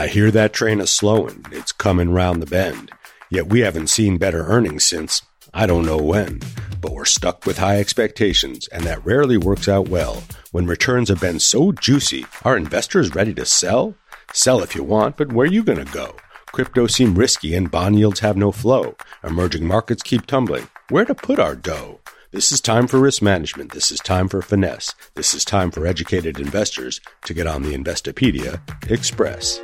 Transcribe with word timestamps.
I 0.00 0.06
hear 0.06 0.30
that 0.30 0.54
train 0.54 0.80
a 0.80 0.86
slowin'. 0.86 1.44
It's 1.52 1.72
comin' 1.72 2.14
round 2.14 2.40
the 2.40 2.46
bend. 2.46 2.90
Yet 3.28 3.48
we 3.48 3.60
haven't 3.60 3.88
seen 3.88 4.16
better 4.16 4.46
earnings 4.46 4.82
since 4.82 5.20
I 5.52 5.66
don't 5.66 5.84
know 5.84 5.98
when. 5.98 6.40
But 6.80 6.94
we're 6.94 7.04
stuck 7.04 7.44
with 7.44 7.58
high 7.58 7.78
expectations, 7.78 8.66
and 8.68 8.84
that 8.84 9.04
rarely 9.04 9.36
works 9.36 9.68
out 9.68 9.90
well. 9.90 10.22
When 10.52 10.64
returns 10.64 11.10
have 11.10 11.20
been 11.20 11.38
so 11.38 11.72
juicy, 11.72 12.24
are 12.46 12.56
investors 12.56 13.14
ready 13.14 13.34
to 13.34 13.44
sell? 13.44 13.94
Sell 14.32 14.62
if 14.62 14.74
you 14.74 14.82
want, 14.82 15.18
but 15.18 15.34
where 15.34 15.46
are 15.46 15.52
you 15.52 15.62
gonna 15.62 15.84
go? 15.84 16.14
Crypto 16.46 16.86
seem 16.86 17.14
risky 17.14 17.54
and 17.54 17.70
bond 17.70 17.98
yields 17.98 18.20
have 18.20 18.38
no 18.38 18.52
flow. 18.52 18.96
Emerging 19.22 19.66
markets 19.66 20.02
keep 20.02 20.24
tumbling. 20.24 20.66
Where 20.88 21.04
to 21.04 21.14
put 21.14 21.38
our 21.38 21.54
dough? 21.54 22.00
This 22.30 22.52
is 22.52 22.62
time 22.62 22.86
for 22.86 22.98
risk 22.98 23.20
management. 23.20 23.72
This 23.72 23.92
is 23.92 24.00
time 24.00 24.28
for 24.28 24.40
finesse. 24.40 24.94
This 25.14 25.34
is 25.34 25.44
time 25.44 25.70
for 25.70 25.86
educated 25.86 26.40
investors 26.40 27.02
to 27.26 27.34
get 27.34 27.46
on 27.46 27.64
the 27.64 27.74
Investopedia 27.74 28.62
Express. 28.90 29.60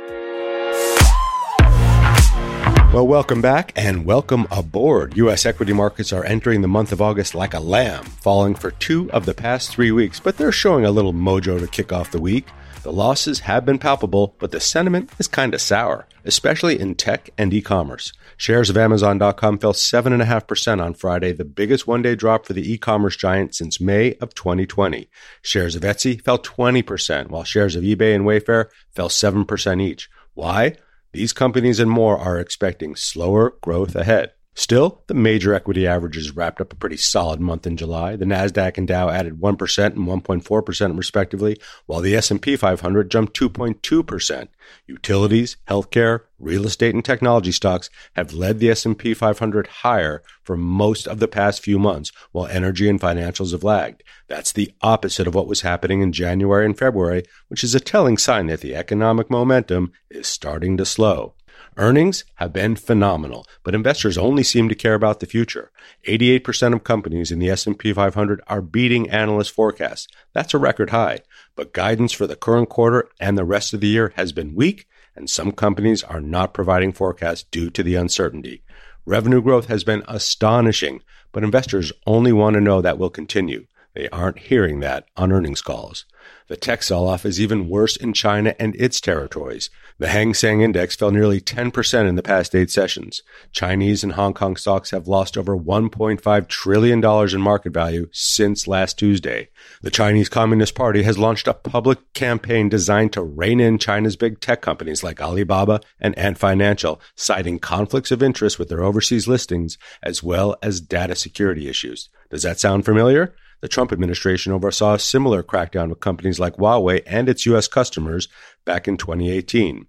Well, 2.97 3.07
welcome 3.07 3.43
back 3.43 3.73
and 3.75 4.05
welcome 4.05 4.47
aboard. 4.49 5.15
U.S. 5.17 5.45
equity 5.45 5.71
markets 5.71 6.11
are 6.11 6.25
entering 6.25 6.61
the 6.61 6.67
month 6.67 6.91
of 6.91 6.99
August 6.99 7.35
like 7.35 7.53
a 7.53 7.59
lamb, 7.59 8.03
falling 8.05 8.55
for 8.55 8.71
two 8.71 9.11
of 9.11 9.27
the 9.27 9.35
past 9.35 9.69
three 9.69 9.91
weeks, 9.91 10.19
but 10.19 10.37
they're 10.37 10.51
showing 10.51 10.83
a 10.83 10.89
little 10.89 11.13
mojo 11.13 11.59
to 11.59 11.67
kick 11.67 11.93
off 11.93 12.09
the 12.09 12.19
week. 12.19 12.47
The 12.81 12.91
losses 12.91 13.41
have 13.41 13.67
been 13.67 13.77
palpable, 13.77 14.35
but 14.39 14.49
the 14.49 14.59
sentiment 14.59 15.11
is 15.19 15.27
kind 15.27 15.53
of 15.53 15.61
sour, 15.61 16.07
especially 16.25 16.79
in 16.79 16.95
tech 16.95 17.29
and 17.37 17.53
e 17.53 17.61
commerce. 17.61 18.13
Shares 18.35 18.71
of 18.71 18.77
Amazon.com 18.77 19.59
fell 19.59 19.73
7.5% 19.73 20.83
on 20.83 20.95
Friday, 20.95 21.33
the 21.33 21.45
biggest 21.45 21.85
one 21.85 22.01
day 22.01 22.15
drop 22.15 22.47
for 22.47 22.53
the 22.53 22.67
e 22.67 22.79
commerce 22.79 23.15
giant 23.15 23.53
since 23.53 23.79
May 23.79 24.15
of 24.15 24.33
2020. 24.33 25.07
Shares 25.43 25.75
of 25.75 25.83
Etsy 25.83 26.19
fell 26.19 26.39
20%, 26.39 27.27
while 27.27 27.43
shares 27.43 27.75
of 27.75 27.83
eBay 27.83 28.15
and 28.15 28.25
Wayfair 28.25 28.69
fell 28.89 29.09
7% 29.09 29.81
each. 29.83 30.09
Why? 30.33 30.77
These 31.13 31.33
companies 31.33 31.79
and 31.79 31.89
more 31.89 32.17
are 32.17 32.39
expecting 32.39 32.95
slower 32.95 33.55
growth 33.61 33.95
ahead. 33.95 34.31
Still, 34.59 35.03
the 35.05 35.13
major 35.13 35.53
equity 35.53 35.85
averages 35.85 36.35
wrapped 36.35 36.59
up 36.59 36.73
a 36.73 36.75
pretty 36.75 36.97
solid 36.97 37.39
month 37.39 37.67
in 37.67 37.77
July. 37.77 38.15
The 38.15 38.25
Nasdaq 38.25 38.79
and 38.79 38.87
Dow 38.87 39.07
added 39.07 39.39
1% 39.39 39.85
and 39.85 40.07
1.4% 40.07 40.97
respectively, 40.97 41.57
while 41.85 42.01
the 42.01 42.15
S&P 42.15 42.55
500 42.55 43.11
jumped 43.11 43.39
2.2%. 43.39 44.47
Utilities, 44.87 45.57
healthcare, 45.67 46.21
real 46.39 46.65
estate 46.65 46.95
and 46.95 47.05
technology 47.05 47.51
stocks 47.51 47.91
have 48.15 48.33
led 48.33 48.57
the 48.57 48.71
S&P 48.71 49.13
500 49.13 49.67
higher 49.67 50.23
for 50.43 50.57
most 50.57 51.07
of 51.07 51.19
the 51.19 51.27
past 51.27 51.63
few 51.63 51.77
months, 51.77 52.11
while 52.31 52.47
energy 52.47 52.89
and 52.89 52.99
financials 52.99 53.51
have 53.51 53.63
lagged. 53.63 54.03
That's 54.27 54.51
the 54.51 54.73
opposite 54.81 55.27
of 55.27 55.35
what 55.35 55.47
was 55.47 55.61
happening 55.61 56.01
in 56.01 56.11
January 56.11 56.65
and 56.65 56.75
February, 56.75 57.25
which 57.47 57.63
is 57.63 57.75
a 57.75 57.79
telling 57.79 58.17
sign 58.17 58.47
that 58.47 58.61
the 58.61 58.73
economic 58.73 59.29
momentum 59.29 59.91
is 60.09 60.25
starting 60.25 60.77
to 60.77 60.85
slow. 60.85 61.35
Earnings 61.79 62.25
have 62.35 62.51
been 62.51 62.75
phenomenal, 62.75 63.45
but 63.63 63.75
investors 63.75 64.17
only 64.17 64.41
seem 64.41 64.67
to 64.67 64.73
care 64.73 64.95
about 64.95 65.19
the 65.19 65.27
future. 65.27 65.71
88% 66.07 66.73
of 66.73 66.83
companies 66.83 67.31
in 67.31 67.37
the 67.37 67.51
S&P 67.51 67.93
500 67.93 68.41
are 68.47 68.63
beating 68.63 69.11
analyst 69.11 69.51
forecasts. 69.51 70.07
That's 70.33 70.55
a 70.55 70.57
record 70.57 70.89
high, 70.89 71.19
but 71.55 71.73
guidance 71.73 72.13
for 72.13 72.25
the 72.25 72.35
current 72.35 72.69
quarter 72.69 73.07
and 73.19 73.37
the 73.37 73.45
rest 73.45 73.75
of 73.75 73.81
the 73.81 73.89
year 73.89 74.11
has 74.15 74.31
been 74.31 74.55
weak, 74.55 74.87
and 75.15 75.29
some 75.29 75.51
companies 75.51 76.03
are 76.03 76.19
not 76.19 76.51
providing 76.51 76.93
forecasts 76.93 77.43
due 77.43 77.69
to 77.69 77.83
the 77.83 77.93
uncertainty. 77.93 78.63
Revenue 79.05 79.43
growth 79.43 79.67
has 79.67 79.83
been 79.83 80.03
astonishing, 80.07 81.03
but 81.31 81.43
investors 81.43 81.91
only 82.07 82.33
want 82.33 82.55
to 82.55 82.61
know 82.61 82.81
that 82.81 82.97
will 82.97 83.11
continue. 83.11 83.67
They 83.93 84.09
aren't 84.09 84.39
hearing 84.39 84.79
that 84.79 85.05
on 85.15 85.31
earnings 85.31 85.61
calls. 85.61 86.05
The 86.47 86.55
tech 86.55 86.81
sell 86.81 87.07
off 87.07 87.25
is 87.25 87.41
even 87.41 87.67
worse 87.67 87.97
in 87.97 88.13
China 88.13 88.55
and 88.57 88.73
its 88.75 89.01
territories. 89.01 89.69
The 89.99 90.07
Hang 90.07 90.33
Seng 90.33 90.61
Index 90.61 90.95
fell 90.95 91.11
nearly 91.11 91.41
10% 91.41 92.07
in 92.07 92.15
the 92.15 92.23
past 92.23 92.55
eight 92.55 92.71
sessions. 92.71 93.21
Chinese 93.51 94.01
and 94.01 94.13
Hong 94.13 94.33
Kong 94.33 94.55
stocks 94.55 94.91
have 94.91 95.09
lost 95.09 95.37
over 95.37 95.57
$1.5 95.57 96.47
trillion 96.47 97.03
in 97.03 97.41
market 97.41 97.73
value 97.73 98.07
since 98.13 98.65
last 98.65 98.97
Tuesday. 98.97 99.49
The 99.81 99.91
Chinese 99.91 100.29
Communist 100.29 100.73
Party 100.73 101.03
has 101.03 101.17
launched 101.17 101.49
a 101.49 101.53
public 101.53 102.13
campaign 102.13 102.69
designed 102.69 103.11
to 103.13 103.23
rein 103.23 103.59
in 103.59 103.77
China's 103.77 104.15
big 104.15 104.39
tech 104.39 104.61
companies 104.61 105.03
like 105.03 105.19
Alibaba 105.19 105.81
and 105.99 106.17
Ant 106.17 106.37
Financial, 106.37 107.01
citing 107.15 107.59
conflicts 107.59 108.11
of 108.11 108.23
interest 108.23 108.57
with 108.57 108.69
their 108.69 108.83
overseas 108.83 109.27
listings 109.27 109.77
as 110.01 110.23
well 110.23 110.55
as 110.61 110.79
data 110.79 111.15
security 111.15 111.67
issues. 111.67 112.07
Does 112.29 112.43
that 112.43 112.59
sound 112.59 112.85
familiar? 112.85 113.35
The 113.61 113.67
Trump 113.67 113.91
administration 113.91 114.51
oversaw 114.51 114.93
a 114.93 114.99
similar 114.99 115.41
crackdown 115.41 115.89
with 115.89 115.99
companies 115.99 116.39
like 116.39 116.57
Huawei 116.57 117.01
and 117.07 117.27
its 117.27 117.45
U.S. 117.47 117.67
customers 117.67 118.27
back 118.65 118.87
in 118.87 118.97
2018. 118.97 119.87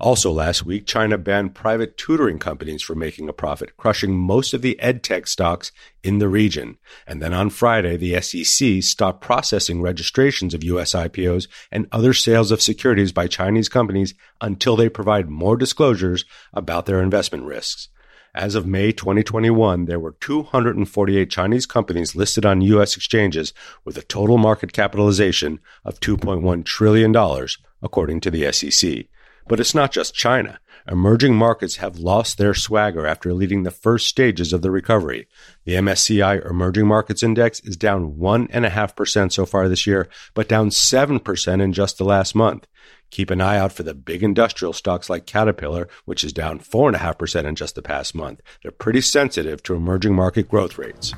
Also 0.00 0.32
last 0.32 0.66
week, 0.66 0.86
China 0.86 1.16
banned 1.16 1.54
private 1.54 1.96
tutoring 1.96 2.38
companies 2.38 2.82
from 2.82 2.98
making 2.98 3.28
a 3.28 3.32
profit, 3.32 3.76
crushing 3.76 4.16
most 4.16 4.52
of 4.52 4.60
the 4.60 4.78
edtech 4.82 5.28
stocks 5.28 5.70
in 6.02 6.18
the 6.18 6.28
region. 6.28 6.78
And 7.06 7.22
then 7.22 7.32
on 7.32 7.50
Friday, 7.50 7.96
the 7.96 8.20
SEC 8.20 8.82
stopped 8.82 9.20
processing 9.20 9.82
registrations 9.82 10.52
of 10.52 10.64
U.S. 10.64 10.94
IPOs 10.94 11.46
and 11.70 11.86
other 11.92 12.12
sales 12.12 12.50
of 12.50 12.60
securities 12.60 13.12
by 13.12 13.28
Chinese 13.28 13.68
companies 13.68 14.14
until 14.40 14.76
they 14.76 14.88
provide 14.88 15.30
more 15.30 15.56
disclosures 15.56 16.24
about 16.52 16.86
their 16.86 17.00
investment 17.00 17.44
risks. 17.44 17.88
As 18.34 18.56
of 18.56 18.66
May 18.66 18.90
2021, 18.90 19.84
there 19.84 20.00
were 20.00 20.16
248 20.20 21.30
Chinese 21.30 21.66
companies 21.66 22.16
listed 22.16 22.44
on 22.44 22.62
U.S. 22.62 22.96
exchanges 22.96 23.52
with 23.84 23.96
a 23.96 24.02
total 24.02 24.38
market 24.38 24.72
capitalization 24.72 25.60
of 25.84 26.00
$2.1 26.00 26.64
trillion, 26.64 27.14
according 27.80 28.20
to 28.20 28.32
the 28.32 28.50
SEC. 28.50 29.06
But 29.46 29.60
it's 29.60 29.74
not 29.74 29.92
just 29.92 30.14
China. 30.14 30.58
Emerging 30.90 31.36
markets 31.36 31.76
have 31.76 31.98
lost 31.98 32.36
their 32.36 32.54
swagger 32.54 33.06
after 33.06 33.32
leading 33.32 33.62
the 33.62 33.70
first 33.70 34.08
stages 34.08 34.52
of 34.52 34.62
the 34.62 34.70
recovery. 34.70 35.28
The 35.64 35.74
MSCI 35.74 36.44
Emerging 36.50 36.88
Markets 36.88 37.22
Index 37.22 37.60
is 37.60 37.76
down 37.76 38.16
1.5% 38.16 39.32
so 39.32 39.46
far 39.46 39.68
this 39.68 39.86
year, 39.86 40.08
but 40.34 40.48
down 40.48 40.70
7% 40.70 41.62
in 41.62 41.72
just 41.72 41.98
the 41.98 42.04
last 42.04 42.34
month. 42.34 42.66
Keep 43.14 43.30
an 43.30 43.40
eye 43.40 43.58
out 43.58 43.70
for 43.70 43.84
the 43.84 43.94
big 43.94 44.24
industrial 44.24 44.72
stocks 44.72 45.08
like 45.08 45.24
Caterpillar, 45.24 45.86
which 46.04 46.24
is 46.24 46.32
down 46.32 46.58
4.5% 46.58 47.44
in 47.44 47.54
just 47.54 47.76
the 47.76 47.80
past 47.80 48.12
month. 48.12 48.40
They're 48.60 48.72
pretty 48.72 49.02
sensitive 49.02 49.62
to 49.62 49.76
emerging 49.76 50.16
market 50.16 50.48
growth 50.48 50.78
rates. 50.78 51.14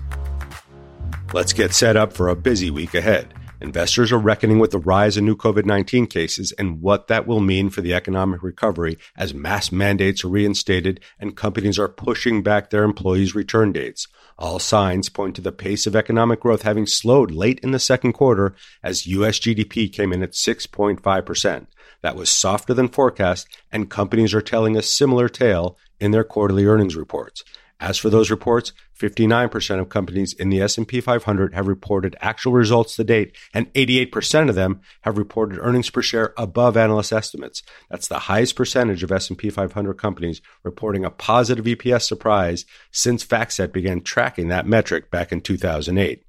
Let's 1.33 1.55
get 1.55 1.73
set 1.73 1.97
up 1.97 2.12
for 2.12 2.29
a 2.29 2.37
busy 2.37 2.69
week 2.71 2.93
ahead. 2.93 3.33
Investors 3.62 4.12
are 4.12 4.19
reckoning 4.19 4.59
with 4.59 4.73
the 4.73 4.79
rise 4.79 5.17
in 5.17 5.25
new 5.25 5.37
COVID 5.37 5.65
19 5.65 6.07
cases 6.07 6.53
and 6.59 6.83
what 6.83 7.07
that 7.07 7.27
will 7.27 7.41
mean 7.41 7.71
for 7.71 7.81
the 7.81 7.95
economic 7.95 8.43
recovery 8.43 8.99
as 9.17 9.33
mass 9.33 9.73
mandates 9.73 10.23
are 10.23 10.28
reinstated 10.28 11.01
and 11.19 11.34
companies 11.34 11.78
are 11.78 11.89
pushing 11.89 12.43
back 12.43 12.69
their 12.69 12.84
employees' 12.84 13.34
return 13.34 13.73
dates. 13.73 14.07
All 14.39 14.59
signs 14.59 15.09
point 15.09 15.34
to 15.37 15.41
the 15.41 15.51
pace 15.51 15.87
of 15.87 15.97
economic 15.97 16.41
growth 16.41 16.61
having 16.61 16.87
slowed 16.87 17.31
late 17.31 17.59
in 17.61 17.71
the 17.71 17.78
second 17.78 18.13
quarter 18.13 18.55
as 18.83 19.07
U.S. 19.07 19.39
GDP 19.39 19.91
came 19.91 20.13
in 20.13 20.23
at 20.23 20.33
6.5%. 20.33 21.67
That 22.06 22.15
was 22.15 22.31
softer 22.31 22.72
than 22.72 22.87
forecast, 22.87 23.49
and 23.72 23.91
companies 23.91 24.33
are 24.33 24.41
telling 24.41 24.77
a 24.77 24.81
similar 24.81 25.28
tale 25.28 25.77
in 25.99 26.12
their 26.12 26.22
quarterly 26.22 26.65
earnings 26.65 26.94
reports. 26.94 27.43
As 27.81 27.99
for 27.99 28.11
those 28.11 28.31
reports, 28.31 28.72
59% 28.97 29.81
of 29.81 29.89
companies 29.89 30.33
in 30.33 30.49
the 30.49 30.61
S&P 30.61 31.00
500 31.00 31.53
have 31.53 31.66
reported 31.66 32.15
actual 32.21 32.53
results 32.53 32.95
to 32.95 33.03
date, 33.03 33.37
and 33.53 33.72
88% 33.72 34.49
of 34.49 34.55
them 34.55 34.83
have 35.00 35.19
reported 35.19 35.59
earnings 35.59 35.91
per 35.91 36.00
share 36.00 36.33
above 36.37 36.77
analyst 36.77 37.12
estimates. 37.12 37.65
That's 37.91 38.06
the 38.06 38.21
highest 38.21 38.55
percentage 38.55 39.03
of 39.03 39.11
S&P 39.11 39.50
500 39.50 39.95
companies 39.95 40.41
reporting 40.62 41.05
a 41.05 41.11
positive 41.11 41.65
EPS 41.65 42.03
surprise 42.03 42.66
since 42.93 43.27
FactSet 43.27 43.72
began 43.72 44.00
tracking 44.00 44.47
that 44.47 44.65
metric 44.65 45.11
back 45.11 45.33
in 45.33 45.41
2008. 45.41 46.26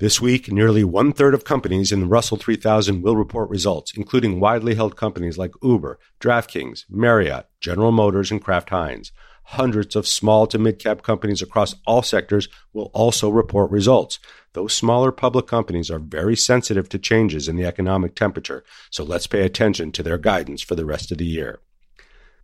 This 0.00 0.20
week, 0.20 0.52
nearly 0.52 0.84
one 0.84 1.12
third 1.12 1.34
of 1.34 1.42
companies 1.42 1.90
in 1.90 1.98
the 1.98 2.06
Russell 2.06 2.36
3000 2.36 3.02
will 3.02 3.16
report 3.16 3.50
results, 3.50 3.92
including 3.96 4.38
widely 4.38 4.76
held 4.76 4.94
companies 4.94 5.36
like 5.36 5.50
Uber, 5.60 5.98
DraftKings, 6.20 6.84
Marriott, 6.88 7.48
General 7.58 7.90
Motors, 7.90 8.30
and 8.30 8.40
Kraft 8.40 8.70
Heinz. 8.70 9.10
Hundreds 9.42 9.96
of 9.96 10.06
small 10.06 10.46
to 10.46 10.56
mid 10.56 10.78
cap 10.78 11.02
companies 11.02 11.42
across 11.42 11.74
all 11.84 12.02
sectors 12.02 12.48
will 12.72 12.92
also 12.94 13.28
report 13.28 13.72
results. 13.72 14.20
Those 14.52 14.72
smaller 14.72 15.10
public 15.10 15.48
companies 15.48 15.90
are 15.90 15.98
very 15.98 16.36
sensitive 16.36 16.88
to 16.90 16.98
changes 17.00 17.48
in 17.48 17.56
the 17.56 17.64
economic 17.64 18.14
temperature, 18.14 18.62
so 18.90 19.02
let's 19.02 19.26
pay 19.26 19.42
attention 19.42 19.90
to 19.92 20.04
their 20.04 20.18
guidance 20.18 20.62
for 20.62 20.76
the 20.76 20.86
rest 20.86 21.10
of 21.10 21.18
the 21.18 21.26
year. 21.26 21.58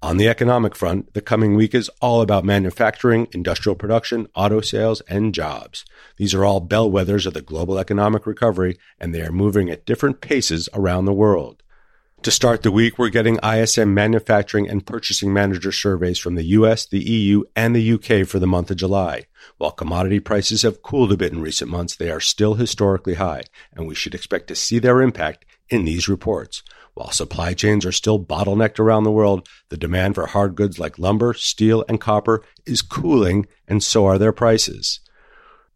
On 0.04 0.18
the 0.18 0.28
economic 0.28 0.76
front, 0.76 1.14
the 1.14 1.22
coming 1.22 1.54
week 1.54 1.74
is 1.74 1.88
all 2.02 2.20
about 2.20 2.44
manufacturing, 2.44 3.26
industrial 3.32 3.74
production, 3.74 4.26
auto 4.34 4.60
sales, 4.60 5.00
and 5.08 5.32
jobs. 5.32 5.86
These 6.18 6.34
are 6.34 6.44
all 6.44 6.60
bellwethers 6.60 7.24
of 7.24 7.32
the 7.32 7.40
global 7.40 7.78
economic 7.78 8.26
recovery, 8.26 8.76
and 9.00 9.14
they 9.14 9.22
are 9.22 9.32
moving 9.32 9.70
at 9.70 9.86
different 9.86 10.20
paces 10.20 10.68
around 10.74 11.06
the 11.06 11.14
world. 11.14 11.62
To 12.20 12.30
start 12.30 12.62
the 12.62 12.70
week, 12.70 12.98
we're 12.98 13.08
getting 13.08 13.38
ISM 13.42 13.94
manufacturing 13.94 14.68
and 14.68 14.84
purchasing 14.84 15.32
manager 15.32 15.72
surveys 15.72 16.18
from 16.18 16.34
the 16.34 16.44
US, 16.58 16.84
the 16.84 17.02
EU, 17.02 17.44
and 17.56 17.74
the 17.74 17.92
UK 17.92 18.26
for 18.28 18.38
the 18.38 18.46
month 18.46 18.70
of 18.70 18.76
July. 18.76 19.24
While 19.56 19.72
commodity 19.72 20.20
prices 20.20 20.60
have 20.62 20.82
cooled 20.82 21.12
a 21.12 21.16
bit 21.16 21.32
in 21.32 21.40
recent 21.40 21.70
months, 21.70 21.96
they 21.96 22.10
are 22.10 22.20
still 22.20 22.56
historically 22.56 23.14
high, 23.14 23.44
and 23.72 23.86
we 23.86 23.94
should 23.94 24.14
expect 24.14 24.48
to 24.48 24.54
see 24.54 24.78
their 24.78 25.00
impact 25.00 25.46
in 25.70 25.86
these 25.86 26.10
reports. 26.10 26.62
While 26.94 27.10
supply 27.10 27.54
chains 27.54 27.84
are 27.84 27.92
still 27.92 28.24
bottlenecked 28.24 28.78
around 28.78 29.02
the 29.02 29.10
world, 29.10 29.48
the 29.68 29.76
demand 29.76 30.14
for 30.14 30.26
hard 30.26 30.54
goods 30.54 30.78
like 30.78 30.98
lumber, 30.98 31.34
steel, 31.34 31.84
and 31.88 32.00
copper 32.00 32.44
is 32.64 32.82
cooling, 32.82 33.46
and 33.66 33.82
so 33.82 34.06
are 34.06 34.16
their 34.16 34.32
prices. 34.32 35.00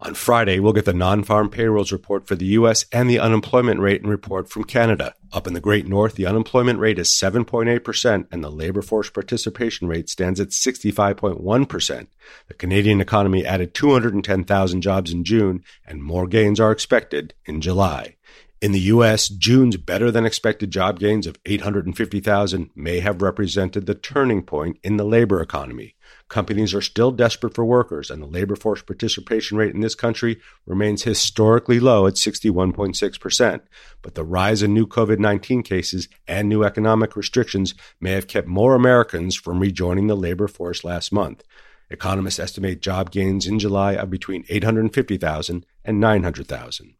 On 0.01 0.15
Friday, 0.15 0.61
we'll 0.61 0.73
get 0.73 0.85
the 0.85 0.93
non 0.93 1.25
farm 1.25 1.51
payrolls 1.51 1.91
report 1.91 2.29
for 2.29 2.37
the 2.37 2.47
U.S. 2.47 2.85
and 2.93 3.11
the 3.11 3.19
unemployment 3.19 3.81
rate 3.81 4.01
and 4.01 4.09
report 4.09 4.49
from 4.49 4.63
Canada. 4.63 5.13
Up 5.33 5.49
in 5.49 5.55
the 5.55 5.61
Great 5.61 5.89
North, 5.89 6.15
the 6.15 6.25
unemployment 6.27 6.79
rate 6.79 7.01
is 7.01 7.09
7.8% 7.09 8.29
and 8.31 8.45
the 8.45 8.49
labor 8.49 8.81
force 8.81 9.11
participation 9.11 9.89
rate 9.89 10.09
stands 10.09 10.39
at 10.39 10.51
65.1%. 10.51 12.07
The 12.47 12.55
Canadian 12.55 13.01
economy 13.01 13.45
added 13.45 13.75
210,000 13.75 14.83
jobs 14.83 15.13
in 15.13 15.25
June 15.25 15.65
and 15.85 16.01
more 16.01 16.29
gains 16.29 16.61
are 16.61 16.71
expected 16.71 17.35
in 17.45 17.61
July. 17.61 18.18
In 18.61 18.73
the 18.73 18.81
U.S., 18.81 19.29
June's 19.29 19.77
better 19.77 20.11
than 20.11 20.27
expected 20.27 20.73
job 20.73 20.99
gains 20.99 21.29
of 21.29 21.39
850,000 21.47 22.71
may 22.75 22.99
have 22.99 23.23
represented 23.23 23.87
the 23.87 23.95
turning 23.95 24.43
point 24.43 24.79
in 24.83 24.97
the 24.97 25.05
labor 25.05 25.41
economy. 25.41 25.95
Companies 26.27 26.75
are 26.75 26.81
still 26.81 27.13
desperate 27.13 27.55
for 27.55 27.65
workers, 27.65 28.11
and 28.11 28.21
the 28.21 28.27
labor 28.27 28.57
force 28.57 28.83
participation 28.83 29.57
rate 29.57 29.77
in 29.77 29.81
this 29.81 29.95
country 29.95 30.41
remains 30.67 31.05
historically 31.05 31.79
low 31.79 32.09
at 32.09 32.15
61.6%. 32.15 33.61
But 34.03 34.17
the 34.17 34.25
rise 34.25 34.61
in 34.65 34.75
new 34.75 34.89
COVID 34.89 35.21
19 35.21 35.63
cases 35.63 36.09
and 36.27 36.49
new 36.49 36.65
economic 36.65 37.15
restrictions 37.15 37.75
may 38.01 38.11
have 38.11 38.27
kept 38.27 38.49
more 38.49 38.75
Americans 38.75 39.37
from 39.37 39.61
rejoining 39.61 40.09
the 40.09 40.17
labor 40.17 40.49
force 40.49 40.83
last 40.83 41.13
month. 41.13 41.45
Economists 41.91 42.41
estimate 42.41 42.83
job 42.83 43.13
gains 43.13 43.47
in 43.47 43.61
July 43.61 43.93
of 43.93 44.11
between 44.11 44.45
850,000 44.49 45.65
and 45.85 46.01
900,000. 46.01 46.95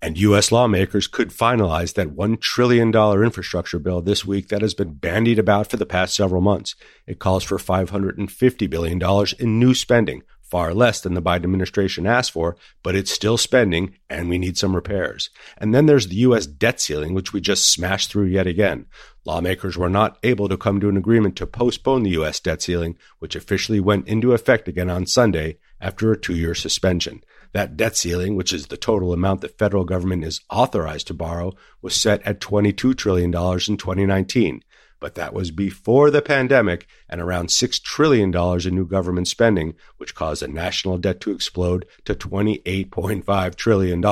And 0.00 0.16
U.S. 0.18 0.52
lawmakers 0.52 1.08
could 1.08 1.30
finalize 1.30 1.94
that 1.94 2.14
$1 2.14 2.40
trillion 2.40 2.94
infrastructure 2.94 3.80
bill 3.80 4.00
this 4.00 4.24
week 4.24 4.48
that 4.48 4.62
has 4.62 4.72
been 4.72 4.94
bandied 4.94 5.40
about 5.40 5.68
for 5.68 5.76
the 5.76 5.86
past 5.86 6.14
several 6.14 6.40
months. 6.40 6.76
It 7.06 7.18
calls 7.18 7.42
for 7.42 7.58
$550 7.58 8.70
billion 8.70 9.26
in 9.40 9.58
new 9.58 9.74
spending, 9.74 10.22
far 10.40 10.72
less 10.72 11.00
than 11.00 11.14
the 11.14 11.22
Biden 11.22 11.44
administration 11.44 12.06
asked 12.06 12.30
for, 12.30 12.56
but 12.84 12.94
it's 12.94 13.10
still 13.10 13.36
spending 13.36 13.96
and 14.08 14.28
we 14.28 14.38
need 14.38 14.56
some 14.56 14.76
repairs. 14.76 15.30
And 15.58 15.74
then 15.74 15.86
there's 15.86 16.06
the 16.06 16.16
U.S. 16.16 16.46
debt 16.46 16.80
ceiling, 16.80 17.12
which 17.12 17.32
we 17.32 17.40
just 17.40 17.70
smashed 17.70 18.10
through 18.10 18.26
yet 18.26 18.46
again. 18.46 18.86
Lawmakers 19.24 19.76
were 19.76 19.90
not 19.90 20.16
able 20.22 20.48
to 20.48 20.56
come 20.56 20.78
to 20.80 20.88
an 20.88 20.96
agreement 20.96 21.34
to 21.36 21.46
postpone 21.46 22.04
the 22.04 22.10
U.S. 22.10 22.38
debt 22.38 22.62
ceiling, 22.62 22.96
which 23.18 23.34
officially 23.34 23.80
went 23.80 24.06
into 24.06 24.32
effect 24.32 24.68
again 24.68 24.90
on 24.90 25.06
Sunday 25.06 25.58
after 25.80 26.12
a 26.12 26.18
two 26.18 26.34
year 26.34 26.54
suspension. 26.54 27.22
That 27.52 27.76
debt 27.76 27.96
ceiling, 27.96 28.36
which 28.36 28.52
is 28.52 28.66
the 28.66 28.76
total 28.76 29.12
amount 29.12 29.40
the 29.40 29.48
federal 29.48 29.84
government 29.84 30.24
is 30.24 30.40
authorized 30.50 31.06
to 31.06 31.14
borrow, 31.14 31.54
was 31.80 31.94
set 31.94 32.22
at 32.22 32.40
$22 32.40 32.96
trillion 32.96 33.30
in 33.30 33.76
2019. 33.76 34.62
But 35.00 35.14
that 35.14 35.32
was 35.32 35.50
before 35.50 36.10
the 36.10 36.20
pandemic 36.20 36.86
and 37.08 37.20
around 37.20 37.48
$6 37.48 37.82
trillion 37.82 38.34
in 38.34 38.74
new 38.74 38.86
government 38.86 39.28
spending, 39.28 39.74
which 39.96 40.14
caused 40.14 40.42
the 40.42 40.48
national 40.48 40.98
debt 40.98 41.20
to 41.20 41.30
explode 41.30 41.86
to 42.04 42.14
$28.5 42.14 43.54
trillion. 43.54 44.04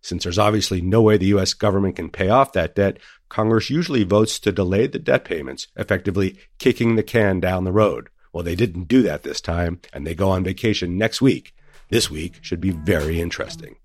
Since 0.00 0.24
there's 0.24 0.38
obviously 0.38 0.80
no 0.80 1.02
way 1.02 1.16
the 1.16 1.26
U.S. 1.26 1.54
government 1.54 1.96
can 1.96 2.10
pay 2.10 2.28
off 2.28 2.52
that 2.52 2.74
debt, 2.74 2.98
Congress 3.28 3.70
usually 3.70 4.04
votes 4.04 4.38
to 4.40 4.52
delay 4.52 4.86
the 4.86 4.98
debt 4.98 5.24
payments, 5.24 5.68
effectively 5.76 6.38
kicking 6.58 6.96
the 6.96 7.02
can 7.02 7.40
down 7.40 7.64
the 7.64 7.72
road. 7.72 8.08
Well, 8.32 8.44
they 8.44 8.54
didn't 8.54 8.88
do 8.88 9.02
that 9.02 9.22
this 9.22 9.40
time, 9.40 9.80
and 9.92 10.06
they 10.06 10.14
go 10.14 10.30
on 10.30 10.44
vacation 10.44 10.98
next 10.98 11.20
week. 11.22 11.54
This 11.90 12.10
week 12.10 12.34
should 12.42 12.60
be 12.60 12.70
very 12.70 13.20
interesting. 13.20 13.76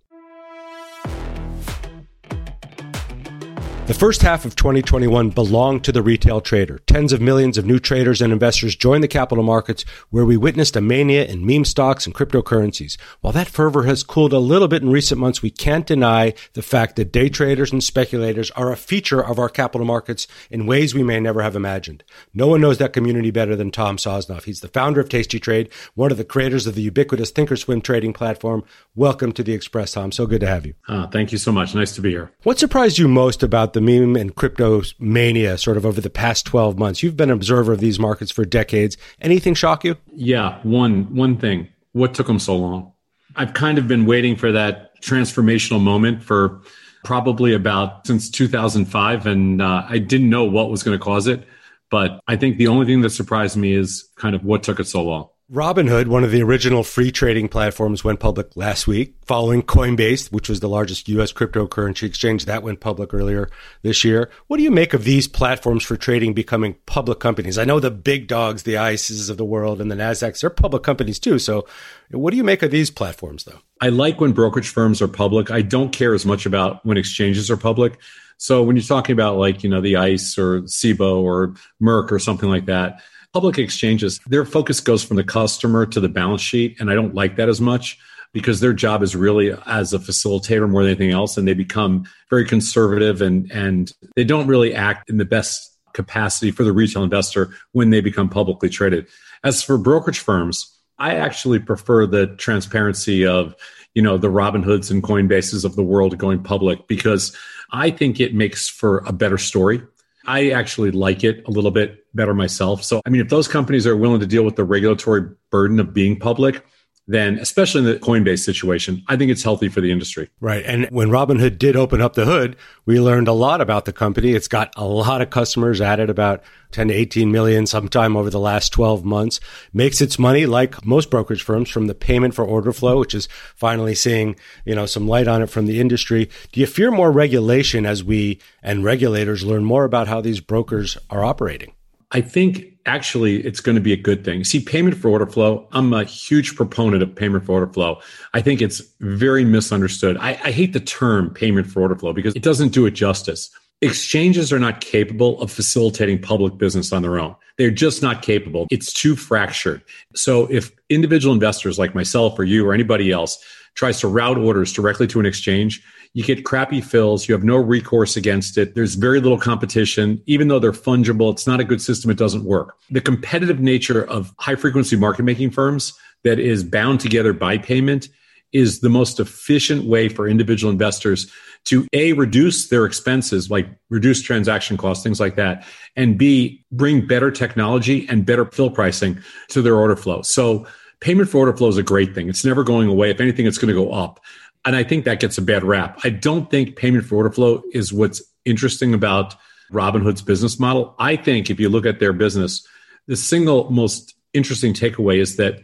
The 3.85 3.93
first 3.93 4.21
half 4.21 4.45
of 4.45 4.55
2021 4.55 5.31
belonged 5.31 5.83
to 5.83 5.91
the 5.91 6.01
retail 6.01 6.39
trader. 6.39 6.79
Tens 6.87 7.11
of 7.11 7.19
millions 7.19 7.57
of 7.57 7.65
new 7.65 7.79
traders 7.79 8.21
and 8.21 8.31
investors 8.31 8.77
joined 8.77 9.03
the 9.03 9.09
capital 9.09 9.43
markets 9.43 9.83
where 10.09 10.23
we 10.23 10.37
witnessed 10.37 10.77
a 10.77 10.81
mania 10.81 11.25
in 11.25 11.45
meme 11.45 11.65
stocks 11.65 12.05
and 12.05 12.15
cryptocurrencies. 12.15 12.97
While 13.19 13.33
that 13.33 13.49
fervor 13.49 13.83
has 13.83 14.01
cooled 14.01 14.31
a 14.31 14.39
little 14.39 14.69
bit 14.69 14.83
in 14.83 14.89
recent 14.89 15.19
months, 15.19 15.41
we 15.41 15.49
can't 15.49 15.85
deny 15.85 16.33
the 16.53 16.61
fact 16.61 16.95
that 16.95 17.11
day 17.11 17.27
traders 17.27 17.73
and 17.73 17.83
speculators 17.83 18.51
are 18.51 18.71
a 18.71 18.77
feature 18.77 19.21
of 19.21 19.37
our 19.37 19.49
capital 19.49 19.85
markets 19.85 20.27
in 20.49 20.65
ways 20.65 20.95
we 20.95 21.03
may 21.03 21.19
never 21.19 21.41
have 21.41 21.57
imagined. 21.57 22.05
No 22.33 22.47
one 22.47 22.61
knows 22.61 22.77
that 22.77 22.93
community 22.93 23.31
better 23.31 23.53
than 23.57 23.69
Tom 23.69 23.97
Sosnoff. 23.97 24.45
He's 24.45 24.61
the 24.61 24.69
founder 24.69 25.01
of 25.01 25.09
TastyTrade, 25.09 25.69
one 25.93 26.09
of 26.09 26.17
the 26.17 26.23
creators 26.23 26.65
of 26.65 26.75
the 26.75 26.83
ubiquitous 26.83 27.33
Thinkorswim 27.33 27.83
trading 27.83 28.13
platform. 28.13 28.63
Welcome 28.95 29.33
to 29.33 29.43
the 29.43 29.51
Express, 29.51 29.91
Tom. 29.91 30.13
So 30.13 30.25
good 30.25 30.39
to 30.39 30.47
have 30.47 30.65
you. 30.65 30.73
Uh, 30.87 31.07
thank 31.07 31.33
you 31.33 31.37
so 31.37 31.51
much. 31.51 31.75
Nice 31.75 31.93
to 31.95 32.01
be 32.01 32.11
here. 32.11 32.31
What 32.43 32.59
surprised 32.59 32.97
you 32.97 33.09
most 33.09 33.43
about 33.43 33.72
the 33.73 33.81
meme 33.81 34.15
and 34.15 34.35
crypto 34.35 34.81
mania 34.99 35.57
sort 35.57 35.77
of 35.77 35.85
over 35.85 36.01
the 36.01 36.09
past 36.09 36.45
12 36.45 36.77
months? 36.77 37.03
You've 37.03 37.17
been 37.17 37.29
an 37.29 37.35
observer 37.35 37.73
of 37.73 37.79
these 37.79 37.99
markets 37.99 38.31
for 38.31 38.45
decades. 38.45 38.97
Anything 39.21 39.53
shock 39.53 39.83
you? 39.83 39.97
Yeah, 40.13 40.59
one 40.63 41.13
one 41.15 41.37
thing. 41.37 41.69
What 41.91 42.13
took 42.13 42.27
them 42.27 42.39
so 42.39 42.55
long? 42.55 42.93
I've 43.35 43.53
kind 43.53 43.77
of 43.77 43.87
been 43.87 44.05
waiting 44.05 44.35
for 44.35 44.51
that 44.51 44.99
transformational 45.01 45.81
moment 45.81 46.23
for 46.23 46.61
probably 47.03 47.53
about 47.53 48.07
since 48.07 48.29
2005 48.29 49.27
and 49.27 49.61
uh, 49.61 49.85
I 49.87 49.97
didn't 49.97 50.29
know 50.29 50.45
what 50.45 50.69
was 50.69 50.83
going 50.83 50.97
to 50.97 51.03
cause 51.03 51.27
it, 51.27 51.45
but 51.91 52.21
I 52.27 52.37
think 52.37 52.57
the 52.57 52.67
only 52.67 52.85
thing 52.85 53.01
that 53.01 53.09
surprised 53.09 53.57
me 53.57 53.73
is 53.73 54.09
kind 54.15 54.35
of 54.35 54.43
what 54.43 54.63
took 54.63 54.79
it 54.79 54.87
so 54.87 55.03
long. 55.03 55.29
Robinhood, 55.51 56.07
one 56.07 56.23
of 56.23 56.31
the 56.31 56.41
original 56.41 56.83
free 56.83 57.11
trading 57.11 57.49
platforms, 57.49 58.01
went 58.01 58.21
public 58.21 58.55
last 58.55 58.87
week, 58.87 59.15
following 59.25 59.61
Coinbase, 59.61 60.31
which 60.31 60.47
was 60.47 60.61
the 60.61 60.69
largest 60.69 61.09
U.S. 61.09 61.33
cryptocurrency 61.33 62.03
exchange 62.03 62.45
that 62.45 62.63
went 62.63 62.79
public 62.79 63.13
earlier 63.13 63.49
this 63.81 64.05
year. 64.05 64.29
What 64.47 64.55
do 64.55 64.63
you 64.63 64.71
make 64.71 64.93
of 64.93 65.03
these 65.03 65.27
platforms 65.27 65.83
for 65.83 65.97
trading 65.97 66.33
becoming 66.33 66.77
public 66.85 67.19
companies? 67.19 67.57
I 67.57 67.65
know 67.65 67.81
the 67.81 67.91
big 67.91 68.27
dogs, 68.27 68.63
the 68.63 68.77
ICEs 68.77 69.29
of 69.29 69.35
the 69.35 69.43
world 69.43 69.81
and 69.81 69.91
the 69.91 69.95
NASDAQs, 69.95 70.39
they're 70.39 70.49
public 70.49 70.81
companies 70.81 71.19
too. 71.19 71.37
So 71.39 71.67
what 72.11 72.31
do 72.31 72.37
you 72.37 72.43
make 72.45 72.63
of 72.63 72.71
these 72.71 72.89
platforms 72.89 73.43
though? 73.43 73.59
I 73.81 73.89
like 73.89 74.21
when 74.21 74.31
brokerage 74.31 74.69
firms 74.69 75.01
are 75.01 75.09
public. 75.09 75.51
I 75.51 75.61
don't 75.61 75.91
care 75.91 76.13
as 76.13 76.25
much 76.25 76.45
about 76.45 76.85
when 76.85 76.95
exchanges 76.95 77.51
are 77.51 77.57
public. 77.57 77.99
So 78.37 78.63
when 78.63 78.77
you're 78.77 78.83
talking 78.83 79.13
about 79.13 79.37
like, 79.37 79.61
you 79.61 79.69
know, 79.69 79.81
the 79.81 79.97
ICE 79.97 80.37
or 80.37 80.61
CBOE 80.61 81.21
or 81.21 81.55
Merc 81.81 82.13
or 82.13 82.19
something 82.19 82.49
like 82.49 82.67
that, 82.67 83.01
public 83.33 83.57
exchanges, 83.57 84.19
their 84.27 84.45
focus 84.45 84.79
goes 84.79 85.03
from 85.03 85.17
the 85.17 85.23
customer 85.23 85.85
to 85.87 85.99
the 85.99 86.09
balance 86.09 86.41
sheet. 86.41 86.79
And 86.79 86.89
I 86.89 86.95
don't 86.95 87.15
like 87.15 87.35
that 87.37 87.49
as 87.49 87.59
much 87.59 87.97
because 88.31 88.59
their 88.59 88.73
job 88.73 89.03
is 89.03 89.15
really 89.15 89.53
as 89.65 89.93
a 89.93 89.99
facilitator 89.99 90.69
more 90.69 90.83
than 90.83 90.91
anything 90.91 91.11
else. 91.11 91.37
And 91.37 91.47
they 91.47 91.53
become 91.53 92.05
very 92.29 92.45
conservative 92.45 93.21
and, 93.21 93.51
and 93.51 93.91
they 94.15 94.23
don't 94.23 94.47
really 94.47 94.73
act 94.73 95.09
in 95.09 95.17
the 95.17 95.25
best 95.25 95.71
capacity 95.93 96.51
for 96.51 96.63
the 96.63 96.73
retail 96.73 97.03
investor 97.03 97.53
when 97.71 97.89
they 97.89 98.01
become 98.01 98.29
publicly 98.29 98.69
traded. 98.69 99.07
As 99.43 99.61
for 99.61 99.77
brokerage 99.77 100.19
firms, 100.19 100.71
I 100.97 101.15
actually 101.15 101.59
prefer 101.59 102.05
the 102.05 102.27
transparency 102.37 103.25
of, 103.25 103.55
you 103.93 104.01
know, 104.01 104.17
the 104.17 104.29
Robinhoods 104.29 104.89
and 104.89 105.03
Coinbases 105.03 105.65
of 105.65 105.75
the 105.75 105.83
world 105.83 106.17
going 106.17 106.41
public 106.41 106.87
because 106.87 107.35
I 107.71 107.89
think 107.89 108.19
it 108.19 108.33
makes 108.33 108.69
for 108.69 108.99
a 108.99 109.11
better 109.11 109.37
story. 109.37 109.81
I 110.25 110.51
actually 110.51 110.91
like 110.91 111.23
it 111.23 111.43
a 111.47 111.51
little 111.51 111.71
bit 111.71 112.05
better 112.13 112.33
myself. 112.33 112.83
So, 112.83 113.01
I 113.05 113.09
mean, 113.09 113.21
if 113.21 113.29
those 113.29 113.47
companies 113.47 113.85
are 113.85 113.97
willing 113.97 114.19
to 114.21 114.27
deal 114.27 114.43
with 114.43 114.55
the 114.55 114.63
regulatory 114.63 115.29
burden 115.49 115.79
of 115.79 115.93
being 115.93 116.19
public, 116.19 116.65
then 117.05 117.37
especially 117.37 117.79
in 117.79 117.85
the 117.85 117.99
Coinbase 117.99 118.39
situation, 118.39 119.03
I 119.07 119.17
think 119.17 119.29
it's 119.29 119.43
healthy 119.43 119.67
for 119.67 119.81
the 119.81 119.91
industry. 119.91 120.29
Right. 120.39 120.63
And 120.65 120.87
when 120.89 121.09
Robinhood 121.09 121.57
did 121.57 121.75
open 121.75 122.01
up 122.01 122.13
the 122.13 122.25
hood, 122.25 122.55
we 122.85 122.99
learned 122.99 123.27
a 123.27 123.33
lot 123.33 123.59
about 123.59 123.85
the 123.85 123.91
company. 123.91 124.31
It's 124.31 124.47
got 124.47 124.73
a 124.77 124.85
lot 124.85 125.21
of 125.21 125.29
customers 125.29 125.81
added 125.81 126.09
about 126.09 126.43
10 126.71 126.87
to 126.87 126.93
18 126.93 127.31
million 127.31 127.67
sometime 127.67 128.15
over 128.15 128.29
the 128.29 128.39
last 128.39 128.69
12 128.69 129.03
months. 129.03 129.41
Makes 129.73 130.01
its 130.01 130.17
money 130.17 130.45
like 130.45 130.85
most 130.85 131.09
brokerage 131.09 131.43
firms 131.43 131.69
from 131.69 131.87
the 131.87 131.95
payment 131.95 132.35
for 132.35 132.45
order 132.45 132.71
flow, 132.71 132.99
which 132.99 133.13
is 133.13 133.27
finally 133.55 133.95
seeing, 133.95 134.37
you 134.65 134.73
know, 134.73 134.85
some 134.85 135.07
light 135.07 135.27
on 135.27 135.41
it 135.41 135.49
from 135.49 135.65
the 135.65 135.81
industry. 135.81 136.29
Do 136.53 136.61
you 136.61 136.67
fear 136.67 136.89
more 136.89 137.11
regulation 137.11 137.85
as 137.85 138.03
we 138.03 138.39
and 138.61 138.83
regulators 138.83 139.43
learn 139.43 139.65
more 139.65 139.83
about 139.83 140.07
how 140.07 140.21
these 140.21 140.39
brokers 140.39 140.97
are 141.09 141.23
operating? 141.23 141.73
I 142.13 142.21
think 142.21 142.67
actually 142.85 143.43
it's 143.45 143.59
going 143.59 143.75
to 143.75 143.81
be 143.81 143.93
a 143.93 143.97
good 143.97 144.23
thing. 144.23 144.43
See, 144.43 144.59
payment 144.59 144.95
for 144.95 145.09
order 145.09 145.25
flow, 145.25 145.67
I'm 145.71 145.93
a 145.93 146.03
huge 146.03 146.55
proponent 146.55 147.01
of 147.01 147.15
payment 147.15 147.45
for 147.45 147.53
order 147.53 147.71
flow. 147.71 147.99
I 148.33 148.41
think 148.41 148.61
it's 148.61 148.81
very 148.99 149.43
misunderstood. 149.43 150.17
I, 150.17 150.31
I 150.43 150.51
hate 150.51 150.73
the 150.73 150.79
term 150.79 151.29
payment 151.31 151.67
for 151.67 151.81
order 151.81 151.95
flow 151.95 152.13
because 152.13 152.35
it 152.35 152.43
doesn't 152.43 152.69
do 152.69 152.85
it 152.85 152.91
justice. 152.91 153.49
Exchanges 153.81 154.53
are 154.53 154.59
not 154.59 154.79
capable 154.79 155.41
of 155.41 155.51
facilitating 155.51 156.21
public 156.21 156.57
business 156.57 156.93
on 156.93 157.01
their 157.01 157.19
own. 157.19 157.35
They're 157.57 157.69
just 157.71 158.01
not 158.01 158.21
capable. 158.21 158.67
It's 158.71 158.93
too 158.93 159.15
fractured. 159.15 159.81
So 160.15 160.47
if 160.49 160.71
individual 160.89 161.33
investors 161.33 161.77
like 161.77 161.93
myself 161.93 162.39
or 162.39 162.43
you 162.43 162.65
or 162.65 162.73
anybody 162.73 163.11
else 163.11 163.43
tries 163.75 163.99
to 163.99 164.07
route 164.07 164.37
orders 164.37 164.71
directly 164.71 165.07
to 165.07 165.19
an 165.19 165.25
exchange, 165.25 165.83
you 166.13 166.23
get 166.23 166.45
crappy 166.45 166.79
fills. 166.79 167.27
You 167.27 167.33
have 167.33 167.43
no 167.43 167.57
recourse 167.57 168.15
against 168.15 168.57
it. 168.57 168.75
There's 168.75 168.95
very 168.95 169.19
little 169.19 169.39
competition. 169.39 170.21
Even 170.27 170.47
though 170.47 170.59
they're 170.59 170.71
fungible, 170.71 171.31
it's 171.31 171.47
not 171.47 171.59
a 171.59 171.63
good 171.63 171.81
system. 171.81 172.11
It 172.11 172.17
doesn't 172.17 172.45
work. 172.45 172.77
The 172.91 173.01
competitive 173.01 173.59
nature 173.59 174.03
of 174.03 174.33
high 174.37 174.55
frequency 174.55 174.95
market 174.95 175.23
making 175.23 175.51
firms 175.51 175.93
that 176.23 176.39
is 176.39 176.63
bound 176.63 176.99
together 176.99 177.33
by 177.33 177.57
payment 177.57 178.09
is 178.53 178.79
the 178.79 178.89
most 178.89 179.19
efficient 179.19 179.85
way 179.85 180.07
for 180.07 180.27
individual 180.27 180.71
investors 180.71 181.31
to 181.65 181.87
A, 181.93 182.13
reduce 182.13 182.67
their 182.67 182.85
expenses, 182.85 183.49
like 183.49 183.67
reduce 183.89 184.21
transaction 184.21 184.77
costs, 184.77 185.03
things 185.03 185.19
like 185.19 185.35
that, 185.35 185.65
and 185.95 186.17
B, 186.17 186.63
bring 186.71 187.07
better 187.07 187.31
technology 187.31 188.05
and 188.09 188.25
better 188.25 188.45
fill 188.45 188.69
pricing 188.69 189.19
to 189.49 189.61
their 189.61 189.75
order 189.75 189.95
flow. 189.95 190.21
So 190.21 190.67
payment 190.99 191.29
for 191.29 191.37
order 191.37 191.55
flow 191.55 191.69
is 191.69 191.77
a 191.77 191.83
great 191.83 192.13
thing. 192.13 192.29
It's 192.29 192.45
never 192.45 192.63
going 192.63 192.89
away. 192.89 193.11
If 193.11 193.21
anything, 193.21 193.45
it's 193.45 193.57
going 193.57 193.73
to 193.73 193.81
go 193.81 193.91
up. 193.91 194.19
And 194.65 194.75
I 194.75 194.83
think 194.83 195.05
that 195.05 195.19
gets 195.19 195.37
a 195.37 195.41
bad 195.41 195.63
rap. 195.63 195.99
I 196.03 196.09
don't 196.09 196.49
think 196.49 196.75
payment 196.75 197.05
for 197.05 197.15
order 197.15 197.31
flow 197.31 197.63
is 197.73 197.91
what's 197.91 198.21
interesting 198.45 198.93
about 198.93 199.35
Robinhood's 199.71 200.21
business 200.21 200.59
model. 200.59 200.95
I 200.99 201.15
think 201.15 201.49
if 201.49 201.59
you 201.59 201.69
look 201.69 201.85
at 201.85 201.99
their 201.99 202.13
business, 202.13 202.65
the 203.07 203.15
single 203.15 203.69
most 203.69 204.15
interesting 204.33 204.73
takeaway 204.73 205.17
is 205.17 205.37
that 205.37 205.61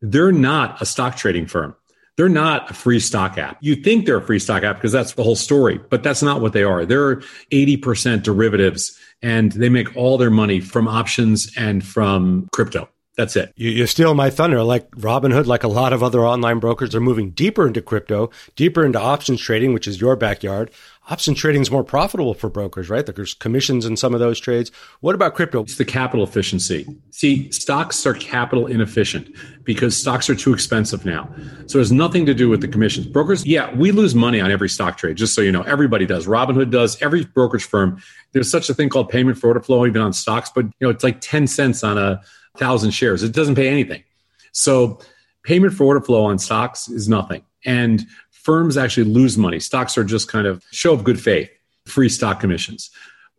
they're 0.00 0.32
not 0.32 0.80
a 0.80 0.86
stock 0.86 1.16
trading 1.16 1.46
firm. 1.46 1.74
They're 2.20 2.28
not 2.28 2.70
a 2.70 2.74
free 2.74 3.00
stock 3.00 3.38
app. 3.38 3.56
You 3.62 3.74
think 3.74 4.04
they're 4.04 4.18
a 4.18 4.22
free 4.22 4.40
stock 4.40 4.62
app 4.62 4.76
because 4.76 4.92
that's 4.92 5.14
the 5.14 5.22
whole 5.22 5.36
story, 5.36 5.80
but 5.88 6.02
that's 6.02 6.22
not 6.22 6.42
what 6.42 6.52
they 6.52 6.62
are. 6.62 6.84
They're 6.84 7.22
80% 7.50 8.22
derivatives 8.22 8.94
and 9.22 9.50
they 9.52 9.70
make 9.70 9.96
all 9.96 10.18
their 10.18 10.28
money 10.28 10.60
from 10.60 10.86
options 10.86 11.50
and 11.56 11.82
from 11.82 12.50
crypto. 12.52 12.90
That's 13.16 13.36
it. 13.36 13.54
You, 13.56 13.86
steal 13.86 14.12
my 14.12 14.28
thunder. 14.28 14.62
Like 14.62 14.90
Robinhood, 14.90 15.46
like 15.46 15.64
a 15.64 15.68
lot 15.68 15.94
of 15.94 16.02
other 16.02 16.20
online 16.20 16.58
brokers, 16.58 16.94
are 16.94 17.00
moving 17.00 17.30
deeper 17.30 17.66
into 17.66 17.80
crypto, 17.80 18.28
deeper 18.54 18.84
into 18.84 19.00
options 19.00 19.40
trading, 19.40 19.72
which 19.72 19.88
is 19.88 19.98
your 19.98 20.14
backyard. 20.14 20.70
Option 21.08 21.34
trading 21.34 21.62
is 21.62 21.70
more 21.70 21.82
profitable 21.82 22.34
for 22.34 22.48
brokers, 22.48 22.88
right? 22.88 23.04
There's 23.04 23.34
commissions 23.34 23.84
in 23.84 23.96
some 23.96 24.14
of 24.14 24.20
those 24.20 24.38
trades. 24.38 24.70
What 25.00 25.14
about 25.14 25.34
crypto? 25.34 25.62
It's 25.62 25.76
the 25.76 25.84
capital 25.84 26.22
efficiency. 26.22 26.86
See, 27.10 27.50
stocks 27.50 28.06
are 28.06 28.14
capital 28.14 28.66
inefficient 28.66 29.34
because 29.64 29.96
stocks 29.96 30.30
are 30.30 30.36
too 30.36 30.52
expensive 30.52 31.04
now. 31.04 31.28
So 31.66 31.78
it 31.78 31.82
has 31.82 31.90
nothing 31.90 32.26
to 32.26 32.34
do 32.34 32.48
with 32.48 32.60
the 32.60 32.68
commissions. 32.68 33.06
Brokers, 33.06 33.44
yeah, 33.44 33.74
we 33.74 33.90
lose 33.90 34.14
money 34.14 34.40
on 34.40 34.52
every 34.52 34.68
stock 34.68 34.98
trade, 34.98 35.16
just 35.16 35.34
so 35.34 35.40
you 35.40 35.50
know. 35.50 35.62
Everybody 35.62 36.06
does. 36.06 36.26
Robinhood 36.26 36.70
does. 36.70 37.00
Every 37.02 37.24
brokerage 37.24 37.64
firm. 37.64 38.00
There's 38.32 38.50
such 38.50 38.68
a 38.68 38.74
thing 38.74 38.88
called 38.88 39.08
payment 39.08 39.38
for 39.38 39.48
order 39.48 39.60
flow, 39.60 39.86
even 39.86 40.02
on 40.02 40.12
stocks, 40.12 40.50
but 40.54 40.66
you 40.66 40.72
know, 40.80 40.90
it's 40.90 41.02
like 41.02 41.20
10 41.20 41.46
cents 41.48 41.82
on 41.82 41.98
a 41.98 42.20
thousand 42.56 42.92
shares. 42.92 43.22
It 43.22 43.32
doesn't 43.32 43.56
pay 43.56 43.68
anything. 43.68 44.04
So 44.52 45.00
payment 45.42 45.74
for 45.74 45.84
order 45.84 46.00
flow 46.00 46.24
on 46.24 46.38
stocks 46.38 46.88
is 46.88 47.08
nothing. 47.08 47.42
And 47.64 48.06
firms 48.42 48.76
actually 48.76 49.04
lose 49.04 49.36
money. 49.36 49.60
Stocks 49.60 49.96
are 49.98 50.04
just 50.04 50.28
kind 50.28 50.46
of 50.46 50.64
show 50.70 50.92
of 50.92 51.04
good 51.04 51.20
faith, 51.20 51.50
free 51.86 52.08
stock 52.08 52.40
commissions. 52.40 52.90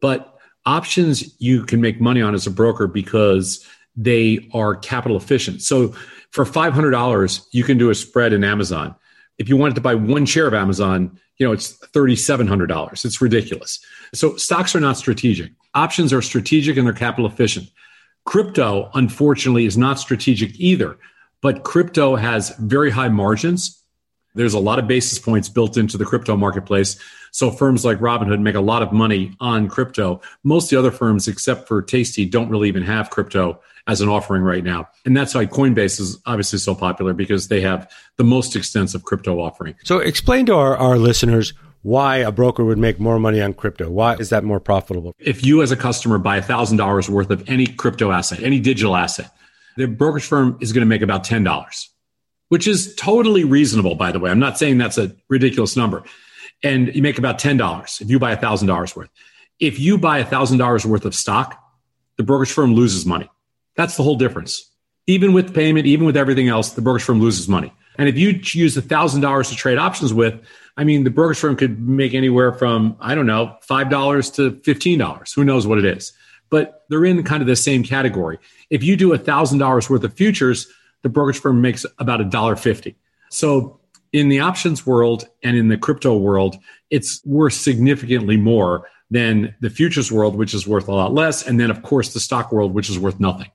But 0.02 0.38
options 0.66 1.36
you 1.40 1.64
can 1.64 1.82
make 1.82 2.00
money 2.00 2.22
on 2.22 2.34
as 2.34 2.48
a 2.48 2.52
broker 2.52 2.88
because 2.88 3.66
they 3.96 4.50
are 4.54 4.76
capital 4.76 5.18
efficient. 5.18 5.62
So 5.62 5.90
for 6.32 6.46
$500, 6.46 7.46
you 7.52 7.64
can 7.64 7.78
do 7.78 7.90
a 7.90 7.96
spread 7.96 8.34
in 8.34 8.44
Amazon. 8.44 8.96
If 9.38 9.50
you 9.50 9.58
wanted 9.58 9.76
to 9.76 9.82
buy 9.82 9.96
one 9.96 10.26
share 10.26 10.48
of 10.48 10.54
Amazon, 10.54 11.20
you 11.38 11.46
know, 11.46 11.52
it's 11.52 11.78
$3,700. 11.78 13.06
It's 13.06 13.22
ridiculous. 13.22 13.84
So 14.14 14.36
stocks 14.38 14.76
are 14.76 14.80
not 14.80 14.98
strategic. 14.98 15.52
Options 15.74 16.14
are 16.14 16.22
strategic 16.22 16.78
and 16.78 16.86
they're 16.86 16.94
capital 16.94 17.26
efficient. 17.26 17.70
Crypto, 18.26 18.92
unfortunately, 18.94 19.66
is 19.66 19.78
not 19.78 20.00
strategic 20.00 20.60
either, 20.60 20.98
but 21.42 21.64
crypto 21.64 22.16
has 22.16 22.56
very 22.58 22.92
high 22.92 23.10
margins. 23.10 23.81
There's 24.34 24.54
a 24.54 24.60
lot 24.60 24.80
of 24.80 24.88
basis 24.88 25.20
points 25.20 25.50
built 25.50 25.78
into 25.78 25.98
the 25.98 26.06
crypto 26.06 26.36
marketplace. 26.38 26.98
So 27.32 27.52
firms 27.52 27.86
like 27.86 28.00
Robinhood 28.00 28.42
make 28.42 28.56
a 28.56 28.62
lot 28.62 28.82
of 28.82 28.92
money 28.92 29.36
on 29.40 29.68
crypto. 29.68 30.22
Most 30.44 30.66
of 30.66 30.70
the 30.72 30.80
other 30.80 30.92
firms, 30.92 31.28
except 31.28 31.68
for 31.68 31.82
Tasty, 31.82 32.26
don't 32.26 32.50
really 32.50 32.68
even 32.68 32.84
have 32.84 33.10
crypto 33.10 33.60
as 33.88 34.02
an 34.02 34.10
offering 34.10 34.44
right 34.44 34.64
now. 34.64 34.88
And 35.06 35.16
that's 35.18 35.34
why 35.34 35.46
Coinbase 35.46 36.00
is 36.00 36.18
obviously 36.26 36.60
so 36.60 36.76
popular 36.76 37.14
because 37.14 37.48
they 37.48 37.62
have 37.62 37.92
the 38.18 38.24
most 38.24 38.56
extensive 38.56 39.04
crypto 39.04 39.40
offering. 39.40 39.76
So 39.84 40.00
explain 40.00 40.46
to 40.48 40.56
our, 40.56 40.78
our 40.78 40.98
listeners 40.98 41.54
why 41.84 42.18
a 42.18 42.32
broker 42.32 42.64
would 42.64 42.78
make 42.78 43.00
more 43.00 43.20
money 43.20 43.42
on 43.42 43.54
crypto. 43.54 43.90
Why 43.90 44.16
is 44.16 44.30
that 44.30 44.44
more 44.44 44.60
profitable? 44.60 45.16
If 45.18 45.44
you 45.44 45.62
as 45.62 45.72
a 45.72 45.76
customer 45.76 46.20
buy 46.20 46.40
$1,000 46.40 47.10
worth 47.10 47.32
of 47.32 47.48
any 47.50 47.66
crypto 47.66 48.12
asset, 48.12 48.44
any 48.44 48.60
digital 48.60 48.96
asset, 48.96 49.32
the 49.78 49.88
brokerage 49.88 50.26
firm 50.26 50.58
is 50.62 50.74
going 50.74 50.82
to 50.82 50.88
make 50.88 51.02
about 51.02 51.24
$10, 51.24 51.88
which 52.52 52.68
is 52.68 52.94
totally 52.96 53.46
reasonable, 53.46 53.96
by 53.96 54.12
the 54.12 54.20
way. 54.20 54.30
I'm 54.30 54.38
not 54.38 54.58
saying 54.58 54.78
that's 54.78 54.98
a 54.98 55.16
ridiculous 55.30 55.78
number. 55.78 56.04
And 56.62 56.94
you 56.94 57.02
make 57.02 57.18
about 57.18 57.40
$10 57.40 58.02
if 58.02 58.10
you 58.10 58.20
buy 58.20 58.36
$1,000 58.36 58.94
worth. 58.94 59.10
If 59.62 59.80
you 59.80 59.98
buy 59.98 60.22
$1,000 60.22 60.86
worth 60.86 61.06
of 61.06 61.16
stock, 61.16 61.58
the 62.18 62.24
brokerage 62.24 62.52
firm 62.52 62.74
loses 62.74 63.06
money. 63.06 63.30
That's 63.78 63.96
the 63.96 64.04
whole 64.04 64.18
difference. 64.18 64.70
Even 65.08 65.32
with 65.32 65.56
payment, 65.56 65.86
even 65.86 66.06
with 66.06 66.18
everything 66.18 66.50
else, 66.50 66.72
the 66.72 66.82
brokerage 66.82 67.04
firm 67.04 67.22
loses 67.22 67.48
money. 67.48 67.72
And 67.98 68.10
if 68.10 68.18
you 68.18 68.42
use 68.44 68.76
$1,000 68.76 69.50
to 69.50 69.56
trade 69.56 69.78
options 69.78 70.14
with, 70.14 70.46
I 70.76 70.84
mean, 70.84 71.06
the 71.06 71.10
brokerage 71.10 71.40
firm 71.40 71.56
could 71.56 71.80
make 71.80 72.14
anywhere 72.14 72.52
from, 72.52 72.98
I 73.00 73.16
don't 73.16 73.28
know, 73.28 73.56
$5 73.66 74.36
to 74.36 74.52
$15. 74.52 75.34
Who 75.36 75.46
knows 75.46 75.66
what 75.66 75.78
it 75.78 75.86
is? 75.86 76.12
But 76.50 76.84
they're 76.90 77.06
in 77.06 77.24
kind 77.24 77.42
of 77.42 77.48
the 77.48 77.56
same 77.56 77.82
category. 77.82 78.40
If 78.70 78.84
you 78.84 78.98
do 78.98 79.12
$1,000 79.12 79.90
worth 79.90 80.04
of 80.04 80.14
futures, 80.16 80.68
the 81.04 81.10
brokerage 81.10 81.40
firm 81.40 81.62
makes 81.62 81.86
about 82.00 82.20
$1.50. 82.20 82.96
So 83.30 83.80
in 84.14 84.30
the 84.30 84.40
options 84.40 84.86
world 84.86 85.28
and 85.44 85.56
in 85.58 85.70
the 85.70 85.78
crypto 85.78 86.16
world, 86.16 86.58
it's 86.90 87.22
worth 87.26 87.54
significantly 87.54 88.38
more 88.38 88.88
than 89.10 89.56
the 89.62 89.70
futures 89.70 90.12
world, 90.12 90.36
which 90.36 90.54
is 90.54 90.68
worth 90.68 90.88
a 90.88 90.94
lot 90.94 91.14
less. 91.14 91.46
And 91.46 91.60
then, 91.60 91.70
of 91.70 91.84
course, 91.84 92.14
the 92.14 92.20
stock 92.20 92.52
world, 92.52 92.74
which 92.74 92.90
is 92.90 92.98
worth 92.98 93.20
nothing. 93.20 93.50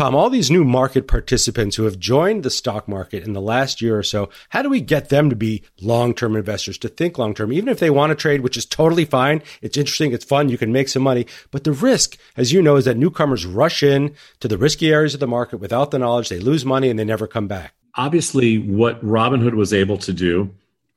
Tom, 0.00 0.14
all 0.14 0.30
these 0.30 0.50
new 0.50 0.64
market 0.64 1.06
participants 1.06 1.76
who 1.76 1.84
have 1.84 1.98
joined 1.98 2.42
the 2.42 2.48
stock 2.48 2.88
market 2.88 3.22
in 3.22 3.34
the 3.34 3.40
last 3.42 3.82
year 3.82 3.98
or 3.98 4.02
so, 4.02 4.30
how 4.48 4.62
do 4.62 4.70
we 4.70 4.80
get 4.80 5.10
them 5.10 5.28
to 5.28 5.36
be 5.36 5.62
long 5.78 6.14
term 6.14 6.36
investors, 6.36 6.78
to 6.78 6.88
think 6.88 7.18
long 7.18 7.34
term, 7.34 7.52
even 7.52 7.68
if 7.68 7.80
they 7.80 7.90
want 7.90 8.08
to 8.08 8.14
trade, 8.14 8.40
which 8.40 8.56
is 8.56 8.64
totally 8.64 9.04
fine? 9.04 9.42
It's 9.60 9.76
interesting, 9.76 10.12
it's 10.12 10.24
fun, 10.24 10.48
you 10.48 10.56
can 10.56 10.72
make 10.72 10.88
some 10.88 11.02
money. 11.02 11.26
But 11.50 11.64
the 11.64 11.72
risk, 11.72 12.16
as 12.34 12.50
you 12.50 12.62
know, 12.62 12.76
is 12.76 12.86
that 12.86 12.96
newcomers 12.96 13.44
rush 13.44 13.82
in 13.82 14.14
to 14.38 14.48
the 14.48 14.56
risky 14.56 14.90
areas 14.90 15.12
of 15.12 15.20
the 15.20 15.26
market 15.26 15.58
without 15.58 15.90
the 15.90 15.98
knowledge, 15.98 16.30
they 16.30 16.38
lose 16.38 16.64
money 16.64 16.88
and 16.88 16.98
they 16.98 17.04
never 17.04 17.26
come 17.26 17.46
back. 17.46 17.74
Obviously, 17.96 18.56
what 18.56 19.04
Robinhood 19.04 19.52
was 19.52 19.74
able 19.74 19.98
to 19.98 20.14
do 20.14 20.50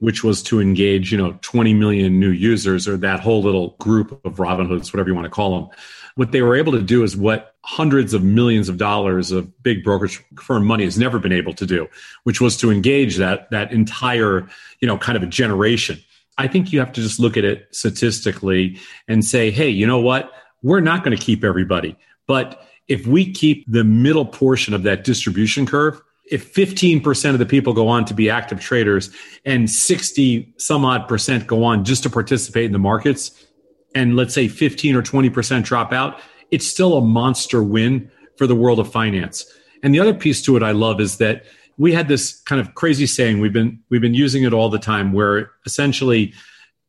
which 0.04 0.22
was 0.22 0.44
to 0.44 0.60
engage, 0.60 1.14
you 1.14 1.18
know, 1.18 1.40
20 1.44 1.74
million 1.74 2.20
new 2.20 2.32
users 2.32 2.90
or 2.90 2.98
that 2.98 3.22
whole 3.22 3.42
little 3.42 3.70
group 3.80 4.12
of 4.26 4.36
Robinhoods, 4.36 4.92
whatever 4.92 5.08
you 5.08 5.16
want 5.16 5.24
to 5.24 5.30
call 5.30 5.58
them. 5.58 5.70
What 6.16 6.32
they 6.32 6.42
were 6.42 6.56
able 6.56 6.72
to 6.74 6.82
do 6.82 7.04
is 7.04 7.18
what 7.18 7.56
hundreds 7.62 8.14
of 8.14 8.24
millions 8.24 8.70
of 8.70 8.78
dollars 8.78 9.32
of 9.32 9.64
big 9.64 9.84
brokerage 9.84 10.24
firm 10.40 10.66
money 10.66 10.84
has 10.84 10.98
never 10.98 11.18
been 11.18 11.32
able 11.32 11.54
to 11.54 11.66
do, 11.66 11.88
which 12.24 12.42
was 12.42 12.58
to 12.58 12.72
engage 12.72 13.18
that 13.18 13.50
that 13.52 13.72
entire, 13.72 14.48
you 14.80 14.88
know, 14.88 14.98
kind 14.98 15.16
of 15.16 15.24
a 15.24 15.28
generation. 15.28 16.00
I 16.38 16.48
think 16.48 16.72
you 16.72 16.80
have 16.80 16.92
to 16.94 17.02
just 17.02 17.20
look 17.20 17.38
at 17.38 17.44
it 17.44 17.68
statistically 17.72 18.80
and 19.08 19.24
say, 19.24 19.52
hey, 19.52 19.70
you 19.70 19.86
know 19.86 20.00
what? 20.00 20.32
We're 20.62 20.82
not 20.82 21.04
going 21.04 21.16
to 21.16 21.24
keep 21.24 21.44
everybody. 21.44 21.96
But 22.28 22.62
if 22.88 23.06
we 23.06 23.32
keep 23.32 23.66
the 23.72 23.84
middle 23.84 24.26
portion 24.26 24.74
of 24.74 24.84
that 24.84 25.04
distribution 25.04 25.66
curve, 25.66 26.02
if 26.26 26.54
15% 26.54 27.32
of 27.32 27.40
the 27.40 27.46
people 27.46 27.74
go 27.74 27.88
on 27.88 28.06
to 28.06 28.14
be 28.14 28.30
active 28.30 28.60
traders 28.60 29.12
and 29.46 29.70
60 29.70 30.54
some 30.58 30.86
odd 30.86 31.08
percent 31.08 31.48
go 31.48 31.64
on 31.64 31.84
just 31.84 32.04
to 32.04 32.10
participate 32.10 32.66
in 32.66 32.72
the 32.72 32.80
markets, 32.80 33.46
and 33.96 34.16
let's 34.16 34.34
say 34.34 34.48
15 34.48 34.96
or 34.96 35.02
20% 35.02 35.64
drop 35.64 35.94
out, 35.94 36.20
it's 36.52 36.68
still 36.68 36.98
a 36.98 37.02
monster 37.02 37.64
win 37.64 38.10
for 38.38 38.48
the 38.48 38.56
world 38.56 38.80
of 38.80 38.92
finance. 38.92 39.46
And 39.82 39.94
the 39.94 40.00
other 40.00 40.14
piece 40.14 40.42
to 40.44 40.56
it 40.56 40.64
I 40.64 40.72
love 40.72 41.00
is 41.00 41.18
that 41.18 41.44
we 41.78 41.92
had 41.92 42.08
this 42.08 42.40
kind 42.42 42.62
of 42.62 42.76
crazy 42.76 43.06
saying 43.06 43.40
we've 43.40 43.54
been 43.54 43.80
we've 43.90 44.02
been 44.02 44.14
using 44.14 44.44
it 44.44 44.54
all 44.54 44.70
the 44.70 44.80
time 44.80 45.12
where 45.12 45.52
essentially 45.66 46.34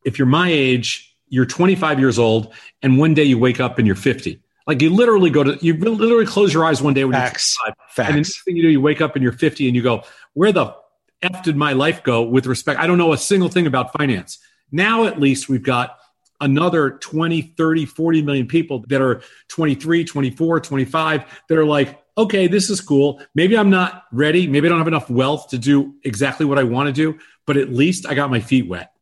if 0.05 0.19
you're 0.19 0.27
my 0.27 0.51
age, 0.51 1.17
you're 1.29 1.47
25 1.47 1.99
years 1.99 2.19
old 2.19 2.53
and 2.83 2.99
one 2.99 3.15
day 3.15 3.25
you 3.25 3.39
wake 3.39 3.61
up 3.61 3.79
and 3.79 3.87
you're 3.87 3.97
50 3.97 4.41
like 4.67 4.81
you 4.81 4.91
literally 4.91 5.31
go 5.31 5.45
to 5.45 5.59
you 5.65 5.75
literally 5.77 6.27
close 6.27 6.53
your 6.53 6.65
eyes 6.65 6.81
one 6.81 6.95
day 6.95 7.05
when 7.05 7.13
Facts. 7.13 7.57
you're 7.67 7.75
25, 7.75 7.95
Facts. 7.95 8.09
and 8.09 8.15
the 8.15 8.21
next 8.21 8.45
thing 8.45 8.57
you 8.57 8.63
do, 8.63 8.69
you 8.69 8.81
wake 8.81 9.01
up 9.01 9.15
and 9.15 9.23
you're 9.23 9.33
50 9.33 9.67
and 9.67 9.77
you 9.77 9.83
go, 9.83 10.03
where 10.33 10.53
the 10.53 10.75
f 11.23 11.43
did 11.43 11.57
my 11.57 11.73
life 11.73 12.03
go 12.03 12.23
with 12.23 12.47
respect? 12.47 12.81
I 12.81 12.87
don't 12.87 12.99
know 12.99 13.13
a 13.13 13.19
single 13.19 13.49
thing 13.49 13.67
about 13.67 13.93
finance. 13.93 14.39
Now 14.73 15.05
at 15.05 15.21
least 15.21 15.49
we've 15.49 15.63
got 15.63 15.99
another 16.41 16.91
20, 16.91 17.43
30, 17.43 17.87
40 17.87 18.23
million 18.23 18.47
people 18.47 18.85
that 18.89 19.01
are 19.01 19.23
23, 19.49 20.05
24, 20.05 20.61
25 20.61 21.43
that 21.49 21.59
are 21.59 21.65
like, 21.65 22.01
okay, 22.17 22.47
this 22.47 22.71
is 22.71 22.81
cool. 22.81 23.21
Maybe 23.35 23.57
I'm 23.57 23.71
not 23.71 24.05
ready. 24.13 24.47
Maybe 24.47 24.69
I 24.69 24.71
don't 24.71 24.79
have 24.79 24.89
enough 24.89 25.11
wealth 25.11 25.49
to 25.49 25.59
do 25.59 25.95
exactly 26.05 26.47
what 26.47 26.59
I 26.59 26.65
want 26.65 26.89
to 26.89 26.93
do, 26.93 27.19
but 27.47 27.57
at 27.57 27.73
least 27.73 28.07
I 28.07 28.15
got 28.15 28.31
my 28.31 28.41
feet 28.41 28.69
wet. 28.69 28.93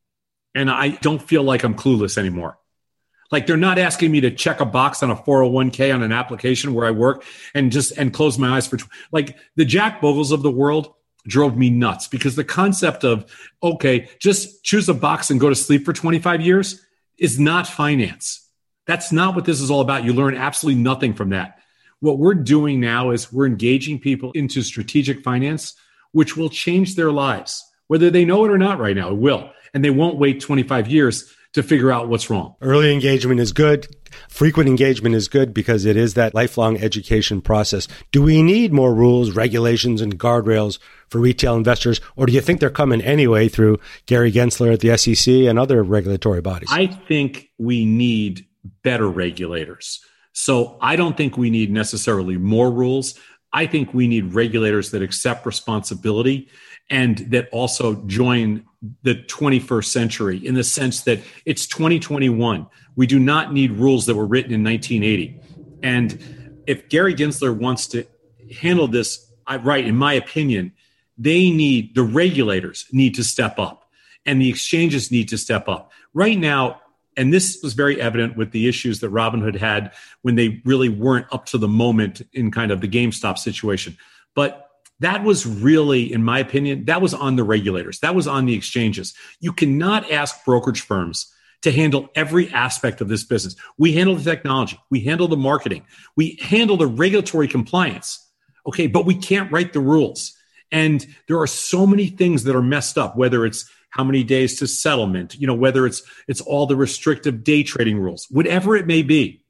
And 0.54 0.70
I 0.70 0.90
don't 0.90 1.22
feel 1.22 1.42
like 1.42 1.64
I'm 1.64 1.74
clueless 1.74 2.18
anymore. 2.18 2.58
Like 3.30 3.46
they're 3.46 3.56
not 3.56 3.78
asking 3.78 4.12
me 4.12 4.20
to 4.20 4.30
check 4.30 4.60
a 4.60 4.66
box 4.66 5.02
on 5.02 5.10
a 5.10 5.16
401k 5.16 5.94
on 5.94 6.02
an 6.02 6.12
application 6.12 6.74
where 6.74 6.86
I 6.86 6.90
work 6.90 7.24
and 7.54 7.72
just 7.72 7.96
and 7.96 8.12
close 8.12 8.38
my 8.38 8.56
eyes 8.56 8.66
for 8.66 8.78
like 9.10 9.38
the 9.56 9.64
Jack 9.64 10.02
Bogles 10.02 10.32
of 10.32 10.42
the 10.42 10.50
world 10.50 10.92
drove 11.26 11.56
me 11.56 11.70
nuts 11.70 12.08
because 12.08 12.36
the 12.36 12.44
concept 12.44 13.04
of 13.04 13.24
okay, 13.62 14.10
just 14.18 14.62
choose 14.62 14.88
a 14.90 14.94
box 14.94 15.30
and 15.30 15.40
go 15.40 15.48
to 15.48 15.54
sleep 15.54 15.86
for 15.86 15.94
25 15.94 16.42
years 16.42 16.84
is 17.22 17.38
not 17.38 17.66
finance. 17.66 18.48
That's 18.86 19.12
not 19.12 19.34
what 19.34 19.44
this 19.44 19.60
is 19.60 19.70
all 19.70 19.80
about. 19.80 20.04
You 20.04 20.12
learn 20.12 20.36
absolutely 20.36 20.82
nothing 20.82 21.14
from 21.14 21.30
that. 21.30 21.58
What 22.00 22.18
we're 22.18 22.34
doing 22.34 22.80
now 22.80 23.10
is 23.10 23.32
we're 23.32 23.46
engaging 23.46 24.00
people 24.00 24.32
into 24.32 24.62
strategic 24.62 25.22
finance, 25.22 25.74
which 26.10 26.36
will 26.36 26.50
change 26.50 26.96
their 26.96 27.12
lives 27.12 27.64
whether 27.92 28.08
they 28.08 28.24
know 28.24 28.42
it 28.46 28.50
or 28.50 28.56
not 28.56 28.78
right 28.78 28.96
now. 28.96 29.10
It 29.10 29.18
will. 29.18 29.50
And 29.74 29.84
they 29.84 29.90
won't 29.90 30.16
wait 30.16 30.40
25 30.40 30.88
years 30.88 31.30
to 31.52 31.62
figure 31.62 31.92
out 31.92 32.08
what's 32.08 32.30
wrong. 32.30 32.54
Early 32.60 32.92
engagement 32.92 33.40
is 33.40 33.52
good. 33.52 33.86
Frequent 34.28 34.68
engagement 34.68 35.14
is 35.14 35.28
good 35.28 35.54
because 35.54 35.84
it 35.84 35.96
is 35.96 36.14
that 36.14 36.34
lifelong 36.34 36.76
education 36.78 37.40
process. 37.40 37.88
Do 38.10 38.22
we 38.22 38.42
need 38.42 38.72
more 38.72 38.94
rules, 38.94 39.32
regulations, 39.32 40.00
and 40.00 40.18
guardrails 40.18 40.78
for 41.08 41.18
retail 41.18 41.56
investors, 41.56 42.00
or 42.16 42.26
do 42.26 42.32
you 42.32 42.40
think 42.40 42.60
they're 42.60 42.70
coming 42.70 43.00
anyway 43.02 43.48
through 43.48 43.78
Gary 44.06 44.32
Gensler 44.32 44.72
at 44.72 44.80
the 44.80 44.96
SEC 44.96 45.32
and 45.32 45.58
other 45.58 45.82
regulatory 45.82 46.40
bodies? 46.40 46.68
I 46.72 46.86
think 46.86 47.50
we 47.58 47.84
need 47.84 48.46
better 48.82 49.08
regulators. 49.08 50.00
So 50.32 50.78
I 50.80 50.96
don't 50.96 51.16
think 51.16 51.36
we 51.36 51.50
need 51.50 51.70
necessarily 51.70 52.38
more 52.38 52.70
rules. 52.70 53.18
I 53.52 53.66
think 53.66 53.92
we 53.92 54.08
need 54.08 54.32
regulators 54.34 54.90
that 54.92 55.02
accept 55.02 55.44
responsibility 55.44 56.48
and 56.88 57.18
that 57.30 57.48
also 57.52 58.02
join 58.06 58.64
the 59.02 59.14
21st 59.14 59.84
century 59.84 60.44
in 60.44 60.54
the 60.54 60.64
sense 60.64 61.02
that 61.02 61.20
it's 61.44 61.66
2021. 61.66 62.66
We 62.96 63.06
do 63.06 63.18
not 63.18 63.52
need 63.52 63.72
rules 63.72 64.06
that 64.06 64.14
were 64.14 64.26
written 64.26 64.52
in 64.52 64.64
1980. 64.64 65.40
And 65.82 66.62
if 66.66 66.88
Gary 66.88 67.14
Gensler 67.14 67.56
wants 67.56 67.86
to 67.88 68.06
handle 68.60 68.88
this 68.88 69.30
right, 69.48 69.86
in 69.86 69.96
my 69.96 70.12
opinion, 70.12 70.72
they 71.16 71.50
need 71.50 71.94
the 71.94 72.02
regulators 72.02 72.86
need 72.92 73.14
to 73.14 73.24
step 73.24 73.58
up 73.58 73.88
and 74.26 74.40
the 74.40 74.48
exchanges 74.48 75.10
need 75.10 75.28
to 75.28 75.38
step 75.38 75.68
up. 75.68 75.92
Right 76.14 76.38
now, 76.38 76.80
and 77.16 77.32
this 77.32 77.60
was 77.62 77.74
very 77.74 78.00
evident 78.00 78.36
with 78.36 78.52
the 78.52 78.68
issues 78.68 79.00
that 79.00 79.10
Robinhood 79.10 79.56
had 79.56 79.92
when 80.22 80.34
they 80.36 80.62
really 80.64 80.88
weren't 80.88 81.26
up 81.30 81.46
to 81.46 81.58
the 81.58 81.68
moment 81.68 82.22
in 82.32 82.50
kind 82.50 82.70
of 82.70 82.80
the 82.80 82.88
GameStop 82.88 83.38
situation. 83.38 83.96
But 84.34 84.71
that 85.02 85.24
was 85.24 85.46
really, 85.46 86.12
in 86.12 86.24
my 86.24 86.38
opinion, 86.38 86.86
that 86.86 87.02
was 87.02 87.12
on 87.12 87.36
the 87.36 87.44
regulators. 87.44 87.98
That 88.00 88.14
was 88.14 88.26
on 88.26 88.46
the 88.46 88.54
exchanges. 88.54 89.14
You 89.40 89.52
cannot 89.52 90.10
ask 90.10 90.44
brokerage 90.44 90.80
firms 90.80 91.32
to 91.62 91.70
handle 91.70 92.08
every 92.14 92.52
aspect 92.52 93.00
of 93.00 93.08
this 93.08 93.24
business. 93.24 93.56
We 93.78 93.92
handle 93.92 94.16
the 94.16 94.24
technology, 94.24 94.78
we 94.90 95.00
handle 95.00 95.28
the 95.28 95.36
marketing, 95.36 95.84
we 96.16 96.38
handle 96.40 96.76
the 96.76 96.86
regulatory 96.86 97.48
compliance. 97.48 98.28
Okay, 98.66 98.86
but 98.86 99.06
we 99.06 99.16
can't 99.16 99.50
write 99.50 99.72
the 99.72 99.80
rules. 99.80 100.36
And 100.70 101.04
there 101.26 101.38
are 101.40 101.46
so 101.48 101.86
many 101.86 102.06
things 102.06 102.44
that 102.44 102.54
are 102.54 102.62
messed 102.62 102.96
up, 102.96 103.16
whether 103.16 103.44
it's 103.44 103.68
how 103.90 104.04
many 104.04 104.24
days 104.24 104.58
to 104.58 104.66
settlement, 104.66 105.34
you 105.34 105.46
know, 105.46 105.54
whether 105.54 105.84
it's 105.84 106.02
it's 106.26 106.40
all 106.40 106.66
the 106.66 106.76
restrictive 106.76 107.44
day 107.44 107.62
trading 107.62 107.98
rules, 107.98 108.26
whatever 108.30 108.76
it 108.76 108.86
may 108.86 109.02
be. 109.02 109.44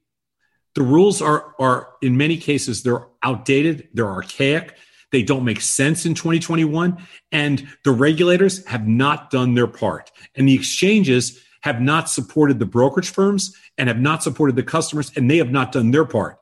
The 0.74 0.82
rules 0.82 1.20
are 1.22 1.54
are 1.58 1.90
in 2.00 2.16
many 2.16 2.38
cases 2.38 2.82
they're 2.82 3.06
outdated, 3.22 3.88
they're 3.92 4.08
archaic, 4.08 4.74
they 5.12 5.22
don't 5.22 5.44
make 5.44 5.60
sense 5.60 6.04
in 6.04 6.14
2021. 6.14 6.96
And 7.30 7.68
the 7.84 7.92
regulators 7.92 8.66
have 8.66 8.88
not 8.88 9.30
done 9.30 9.54
their 9.54 9.66
part. 9.66 10.10
And 10.34 10.48
the 10.48 10.54
exchanges 10.54 11.40
have 11.60 11.80
not 11.80 12.08
supported 12.08 12.58
the 12.58 12.66
brokerage 12.66 13.10
firms 13.10 13.56
and 13.78 13.88
have 13.88 14.00
not 14.00 14.22
supported 14.22 14.56
the 14.56 14.62
customers, 14.62 15.12
and 15.14 15.30
they 15.30 15.38
have 15.38 15.50
not 15.50 15.70
done 15.70 15.90
their 15.92 16.04
part. 16.04 16.38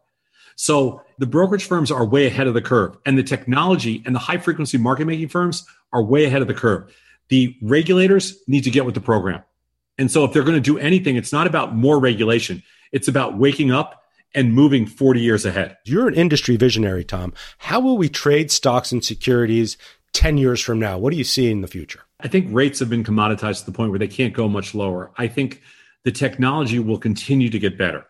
So 0.57 1.03
the 1.19 1.27
brokerage 1.27 1.65
firms 1.65 1.91
are 1.91 2.05
way 2.05 2.27
ahead 2.27 2.47
of 2.47 2.55
the 2.55 2.63
curve, 2.63 2.97
and 3.07 3.19
the 3.19 3.23
technology 3.23 4.03
and 4.07 4.15
the 4.15 4.19
high 4.19 4.39
frequency 4.39 4.79
market 4.79 5.07
making 5.07 5.29
firms 5.29 5.67
are 5.93 6.03
way 6.03 6.25
ahead 6.25 6.43
of 6.43 6.49
the 6.49 6.55
curve. 6.55 6.95
The 7.29 7.57
regulators 7.63 8.39
need 8.47 8.65
to 8.65 8.71
get 8.71 8.85
with 8.85 8.95
the 8.95 9.01
program. 9.01 9.43
And 9.99 10.11
so 10.11 10.25
if 10.25 10.33
they're 10.33 10.43
going 10.43 10.57
to 10.57 10.61
do 10.61 10.79
anything, 10.79 11.17
it's 11.17 11.33
not 11.33 11.47
about 11.47 11.75
more 11.75 11.99
regulation. 11.99 12.63
It's 12.93 13.09
about 13.09 13.37
waking 13.39 13.71
up 13.71 14.00
and 14.35 14.55
moving 14.55 14.87
40 14.87 15.21
years 15.21 15.45
ahead. 15.45 15.77
You're 15.85 16.09
an 16.09 16.15
industry 16.15 16.57
visionary, 16.57 17.05
Tom. 17.05 17.33
How 17.59 17.81
will 17.81 17.99
we 17.99 18.09
trade 18.09 18.51
stocks 18.51 18.93
and 18.93 19.05
securities 19.05 19.77
10 20.13 20.39
years 20.39 20.61
from 20.61 20.79
now? 20.79 20.99
What 20.99 21.11
do 21.11 21.17
you 21.17 21.25
see 21.25 21.51
in 21.51 21.61
the 21.61 21.69
future? 21.69 22.01
I 22.21 22.29
think 22.29 22.49
rates 22.51 22.79
have 22.81 22.91
been 22.91 23.05
commoditized 23.05 23.61
to 23.61 23.67
the 23.67 23.77
point 23.77 23.91
where 23.91 23.99
they 23.99 24.09
can't 24.09 24.35
go 24.35 24.49
much 24.49 24.75
lower. 24.75 25.11
I 25.17 25.27
think 25.27 25.63
the 26.05 26.13
technology 26.13 26.79
will 26.79 26.99
continue 26.99 27.51
to 27.51 27.59
get 27.59 27.79
better 27.79 28.07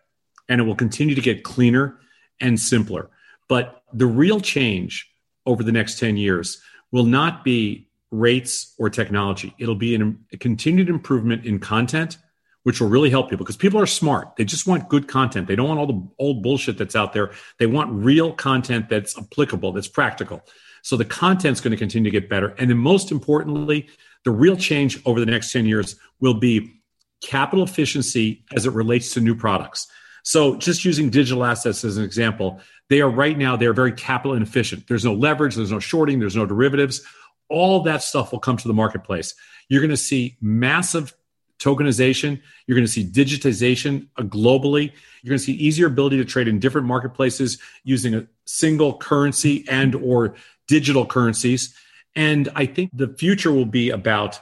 and 0.49 0.61
it 0.61 0.65
will 0.65 0.77
continue 0.77 1.15
to 1.15 1.21
get 1.21 1.45
cleaner 1.45 1.99
and 2.41 2.59
simpler. 2.59 3.09
But 3.49 3.83
the 3.93 4.07
real 4.07 4.41
change 4.41 5.11
over 5.47 5.63
the 5.63 5.73
next 5.73 5.99
10 5.99 6.17
years 6.17 6.61
will 6.93 7.05
not 7.05 7.45
be 7.45 7.89
rates 8.11 8.75
or 8.79 8.91
technology. 8.91 9.55
It'll 9.59 9.75
be 9.75 9.95
an, 9.95 10.25
a 10.33 10.37
continued 10.37 10.89
improvement 10.89 11.45
in 11.45 11.61
content 11.61 12.19
which 12.63 12.81
will 12.81 12.89
really 12.89 13.11
help 13.11 13.31
people 13.31 13.45
because 13.45 13.57
people 13.57 13.81
are 13.81 13.87
smart. 13.87 14.37
They 14.37 14.45
just 14.45 14.67
want 14.67 14.89
good 14.89 15.09
content. 15.09 15.49
They 15.49 15.57
don't 15.57 15.69
want 15.69 15.81
all 15.81 15.87
the 15.87 16.09
old 16.19 16.43
bullshit 16.43 16.79
that's 16.79 16.97
out 16.97 17.13
there. 17.13 17.33
They 17.59 17.67
want 17.67 17.91
real 17.93 18.33
content 18.33 18.89
that's 18.89 19.17
applicable, 19.17 19.73
that's 19.73 19.89
practical. 19.89 20.43
So 20.83 20.97
the 20.97 21.05
content's 21.05 21.61
going 21.61 21.73
to 21.73 21.77
continue 21.77 22.11
to 22.11 22.21
get 22.21 22.29
better. 22.29 22.55
And 22.59 22.71
then 22.71 22.79
most 22.79 23.11
importantly, 23.11 23.89
the 24.25 24.31
real 24.31 24.57
change 24.57 25.01
over 25.07 25.21
the 25.21 25.27
next 25.27 25.53
10 25.53 25.67
years 25.67 25.97
will 26.21 26.35
be 26.35 26.81
capital 27.23 27.65
efficiency 27.65 28.45
as 28.55 28.67
it 28.67 28.73
relates 28.73 29.15
to 29.15 29.21
new 29.21 29.35
products. 29.35 29.87
So 30.23 30.57
just 30.57 30.85
using 30.85 31.11
digital 31.11 31.45
assets 31.45 31.85
as 31.85 31.97
an 31.97 32.05
example, 32.05 32.61
they 32.89 33.01
are 33.01 33.09
right 33.09 33.37
now, 33.37 33.57
they're 33.57 33.73
very 33.73 33.93
capital 33.93 34.37
inefficient. 34.37 34.87
There's 34.87 35.05
no 35.05 35.15
leverage, 35.15 35.55
there's 35.55 35.73
no 35.73 35.79
shorting, 35.79 36.19
there's 36.19 36.37
no 36.37 36.47
derivatives. 36.47 37.03
All 37.49 37.83
that 37.85 38.03
stuff 38.03 38.33
will 38.33 38.39
come 38.39 38.57
to 38.57 38.69
the 38.69 38.75
marketplace. 38.75 39.35
You're 39.69 39.81
going 39.81 39.91
to 39.91 39.97
see 39.97 40.37
massive 40.41 41.15
tokenization. 41.61 42.41
You're 42.67 42.77
going 42.77 42.87
to 42.87 42.93
see 42.93 43.05
digitization 43.05 44.09
uh, 44.17 44.23
globally. 44.23 44.93
You're 45.23 45.31
going 45.31 45.39
to 45.39 45.45
see 45.45 45.53
easier 45.53 45.87
ability 45.87 46.17
to 46.17 46.25
trade 46.25 46.49
in 46.49 46.59
different 46.59 46.87
marketplaces 46.87 47.59
using 47.85 48.15
a 48.15 48.27
single 48.47 48.97
currency 48.99 49.65
and 49.69 49.95
or 49.95 50.35
digital 50.67 51.07
currencies. 51.07 51.75
And 52.17 52.49
I 52.57 52.67
think 52.67 52.91
the 52.93 53.09
future 53.09 53.53
will 53.53 53.67
be 53.67 53.91
about 53.91 54.41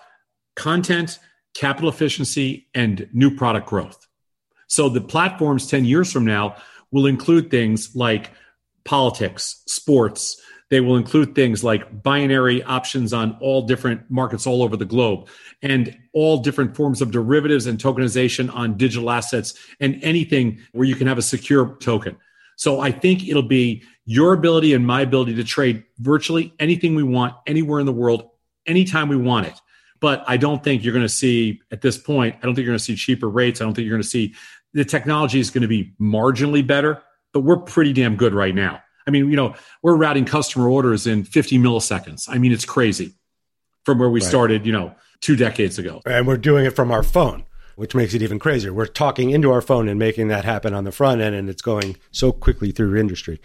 content, 0.57 1.19
capital 1.55 1.91
efficiency, 1.91 2.69
and 2.75 3.09
new 3.13 3.35
product 3.35 3.67
growth. 3.67 4.07
So 4.69 4.89
the 4.89 5.01
platforms 5.01 5.67
10 5.67 5.85
years 5.85 6.13
from 6.13 6.25
now 6.25 6.57
will 6.91 7.07
include 7.07 7.51
things 7.51 7.95
like 7.95 8.31
politics, 8.85 9.63
sports, 9.67 10.41
they 10.71 10.81
will 10.81 10.97
include 10.97 11.35
things 11.35 11.65
like 11.65 12.03
binary 12.03 12.63
options 12.63 13.13
on 13.13 13.37
all 13.41 13.63
different 13.63 14.03
markets 14.11 14.47
all 14.47 14.63
over 14.63 14.77
the 14.77 14.85
globe 14.85 15.29
and 15.63 15.97
all 16.13 16.39
different 16.39 16.77
forms 16.77 17.01
of 17.01 17.11
derivatives 17.11 17.67
and 17.67 17.79
tokenization 17.79 18.55
on 18.55 18.77
digital 18.77 19.11
assets 19.11 19.55
and 19.81 19.99
anything 20.03 20.59
where 20.73 20.87
you 20.87 20.95
can 20.95 21.07
have 21.07 21.19
a 21.19 21.23
secure 21.23 21.77
token. 21.81 22.17
So 22.57 22.81
I 22.81 22.91
think 22.91 23.27
it'll 23.27 23.43
be 23.43 23.83
your 24.05 24.33
ability 24.33 24.75
and 24.75 24.87
my 24.87 25.01
ability 25.01 25.35
to 25.37 25.45
trade 25.45 25.85
virtually 25.99 26.53
anything 26.59 26.95
we 26.95 27.03
want 27.03 27.35
anywhere 27.47 27.81
in 27.81 27.87
the 27.87 27.93
world, 27.93 28.29
anytime 28.67 29.09
we 29.09 29.17
want 29.17 29.47
it. 29.47 29.55
But 30.01 30.25
I 30.27 30.37
don't 30.37 30.63
think 30.63 30.85
you're 30.85 30.93
going 30.93 31.05
to 31.05 31.09
see 31.09 31.61
at 31.71 31.81
this 31.81 31.97
point, 31.99 32.37
I 32.37 32.47
don't 32.47 32.55
think 32.55 32.65
you're 32.65 32.73
going 32.73 32.79
to 32.79 32.85
see 32.85 32.97
cheaper 32.97 33.29
rates. 33.29 33.61
I 33.61 33.65
don't 33.65 33.75
think 33.75 33.87
you're 33.87 33.95
going 33.95 34.03
to 34.03 34.09
see 34.09 34.35
the 34.75 34.85
technology 34.85 35.41
is 35.41 35.51
going 35.51 35.63
to 35.63 35.69
be 35.69 35.95
marginally 36.01 36.67
better, 36.67 37.03
but 37.33 37.41
we're 37.41 37.57
pretty 37.57 37.93
damn 37.93 38.17
good 38.17 38.35
right 38.35 38.55
now. 38.55 38.83
I 39.09 39.11
mean, 39.11 39.31
you 39.31 39.37
know, 39.37 39.55
we're 39.83 39.97
routing 39.97 40.27
customer 40.27 40.69
orders 40.69 41.07
in 41.07 41.25
50 41.25 41.59
milliseconds. 41.59 42.25
I 42.29 42.37
mean, 42.37 42.53
it's 42.53 42.67
crazy 42.67 43.15
from 43.87 43.99
where 43.99 44.11
we 44.11 44.21
right. 44.21 44.29
started, 44.29 44.67
you 44.67 44.73
know, 44.73 44.95
two 45.23 45.35
decades 45.35 45.79
ago. 45.79 46.03
And 46.05 46.27
we're 46.27 46.37
doing 46.37 46.67
it 46.67 46.77
from 46.77 46.93
our 46.93 47.03
phone, 47.03 47.47
which 47.77 47.95
makes 47.95 48.13
it 48.13 48.21
even 48.21 48.39
crazier. 48.39 48.75
We're 48.75 48.85
talking 48.85 49.31
into 49.31 49.51
our 49.51 49.63
phone 49.63 49.89
and 49.89 49.99
making 49.99 50.29
that 50.29 50.45
happen 50.45 50.75
on 50.75 50.85
the 50.85 50.93
front 50.93 51.23
end, 51.23 51.35
and 51.35 51.49
it's 51.49 51.63
going 51.63 51.97
so 52.11 52.33
quickly 52.33 52.71
through 52.71 52.97
industry. 52.97 53.41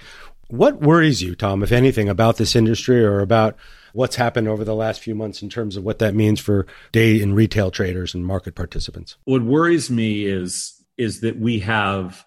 What 0.50 0.82
worries 0.82 1.24
you, 1.24 1.34
Tom, 1.34 1.64
if 1.64 1.72
anything, 1.72 2.10
about 2.10 2.36
this 2.36 2.58
industry 2.58 3.02
or 3.02 3.22
about 3.22 3.56
what's 3.94 4.18
happened 4.18 4.50
over 4.50 4.66
the 4.66 4.76
last 4.76 5.00
few 5.00 5.16
months 5.16 5.42
in 5.42 5.48
terms 5.48 5.78
of 5.78 5.86
what 5.86 6.00
that 6.00 6.14
means 6.14 6.42
for 6.42 6.68
day 6.92 7.22
and 7.22 7.38
retail 7.38 7.72
traders 7.72 8.14
and 8.14 8.26
market 8.26 8.54
participants? 8.54 9.16
What 9.24 9.44
worries 9.44 9.90
me 9.90 10.26
is 10.26 10.74
is 10.98 11.22
that 11.22 11.40
we 11.40 11.60
have 11.60 12.26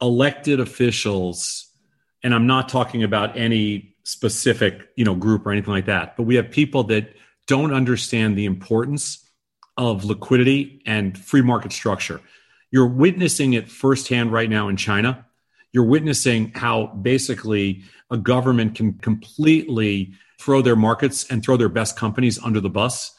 elected 0.00 0.58
officials 0.58 1.67
and 2.22 2.34
I'm 2.34 2.46
not 2.46 2.68
talking 2.68 3.02
about 3.02 3.36
any 3.36 3.94
specific, 4.04 4.88
you 4.96 5.04
know, 5.04 5.14
group 5.14 5.46
or 5.46 5.52
anything 5.52 5.72
like 5.72 5.86
that, 5.86 6.16
but 6.16 6.24
we 6.24 6.36
have 6.36 6.50
people 6.50 6.84
that 6.84 7.14
don't 7.46 7.72
understand 7.72 8.36
the 8.36 8.44
importance 8.44 9.24
of 9.76 10.04
liquidity 10.04 10.82
and 10.86 11.16
free 11.16 11.42
market 11.42 11.72
structure. 11.72 12.20
You're 12.70 12.88
witnessing 12.88 13.54
it 13.54 13.70
firsthand 13.70 14.32
right 14.32 14.50
now 14.50 14.68
in 14.68 14.76
China. 14.76 15.26
You're 15.72 15.84
witnessing 15.84 16.52
how 16.54 16.86
basically 16.86 17.82
a 18.10 18.16
government 18.16 18.74
can 18.74 18.94
completely 18.94 20.14
throw 20.38 20.62
their 20.62 20.76
markets 20.76 21.30
and 21.30 21.42
throw 21.42 21.56
their 21.56 21.68
best 21.68 21.96
companies 21.96 22.38
under 22.42 22.60
the 22.60 22.70
bus. 22.70 23.14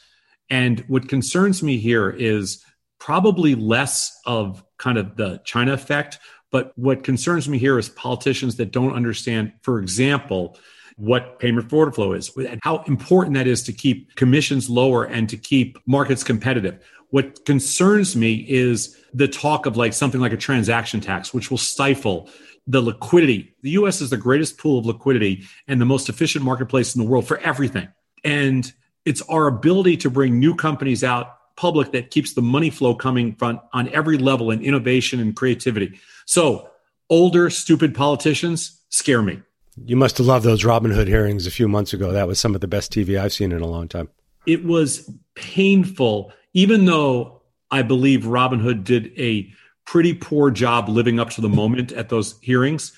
And 0.50 0.80
what 0.88 1.08
concerns 1.08 1.62
me 1.62 1.78
here 1.78 2.10
is 2.10 2.64
probably 3.00 3.56
less 3.56 4.20
of 4.26 4.64
kind 4.78 4.98
of 4.98 5.16
the 5.16 5.42
China 5.46 5.74
effect, 5.74 6.20
but 6.52 6.72
what 6.78 7.04
concerns 7.04 7.48
me 7.48 7.58
here 7.58 7.78
is 7.78 7.90
politicians 7.90 8.56
that 8.58 8.72
don't 8.72 8.94
understand, 8.94 9.54
for 9.62 9.80
example, 9.80 10.58
what 10.98 11.40
payment 11.40 11.70
for 11.70 11.78
order 11.78 11.92
flow 11.92 12.14
is, 12.14 12.36
and 12.36 12.60
how 12.64 12.84
important 12.88 13.36
that 13.36 13.48
is 13.48 13.64
to 13.64 13.74
keep 13.74 14.16
commissions 14.16 14.70
lower 14.70 15.06
and 15.06 15.30
to 15.30 15.38
keep 15.38 15.78
markets 15.86 16.24
competitive. 16.24 16.84
What 17.12 17.46
concerns 17.46 18.16
me 18.16 18.46
is 18.48 18.98
the 19.14 19.28
talk 19.28 19.66
of 19.66 19.78
like 19.78 19.94
something 19.94 20.20
like 20.22 20.34
a 20.34 20.38
transaction 20.38 21.00
tax, 21.00 21.34
which 21.34 21.50
will 21.50 21.58
stifle 21.58 22.30
the 22.68 22.82
liquidity. 22.82 23.56
The 23.64 23.72
US 23.72 24.02
is 24.02 24.10
the 24.10 24.18
greatest 24.18 24.58
pool 24.58 24.78
of 24.78 24.86
liquidity 24.86 25.46
and 25.68 25.80
the 25.82 25.86
most 25.86 26.10
efficient 26.10 26.46
marketplace 26.46 26.94
in 26.96 27.02
the 27.02 27.08
world 27.08 27.28
for 27.28 27.38
everything. 27.40 27.88
And 28.24 28.72
It's 29.06 29.22
our 29.24 29.48
ability 29.48 29.98
to 29.98 30.10
bring 30.10 30.40
new 30.40 30.54
companies 30.56 31.04
out 31.04 31.39
public 31.60 31.92
that 31.92 32.10
keeps 32.10 32.36
the 32.36 32.42
money 32.42 32.70
flow 32.70 32.96
coming 32.96 33.36
from 33.36 33.60
on 33.74 33.90
every 33.90 34.18
level 34.18 34.50
in 34.50 34.62
innovation 34.62 35.20
and 35.20 35.36
creativity. 35.36 36.00
So 36.26 36.70
older, 37.10 37.50
stupid 37.50 37.94
politicians 37.94 38.82
scare 38.88 39.22
me. 39.22 39.42
You 39.86 39.98
must 39.98 40.18
have 40.20 40.28
loved 40.28 40.46
those 40.46 40.64
Robinhood 40.64 41.08
hearings 41.08 41.46
a 41.46 41.52
few 41.52 41.68
months 41.68 41.92
ago. 41.92 42.14
That 42.14 42.30
was 42.30 42.40
some 42.40 42.56
of 42.56 42.62
the 42.62 42.68
best 42.68 42.94
TV 42.94 43.20
I've 43.20 43.34
seen 43.34 43.52
in 43.52 43.62
a 43.62 43.68
long 43.68 43.90
time. 43.90 44.08
It 44.48 44.64
was 44.64 45.12
painful, 45.36 46.32
even 46.54 46.86
though 46.86 47.42
I 47.72 47.82
believe 47.82 48.22
Robinhood 48.22 48.86
did 48.86 49.12
a 49.18 49.52
pretty 49.86 50.14
poor 50.14 50.52
job 50.52 50.88
living 50.88 51.20
up 51.20 51.30
to 51.32 51.42
the 51.42 51.50
moment 51.50 51.92
at 51.92 52.08
those 52.08 52.40
hearings. 52.40 52.94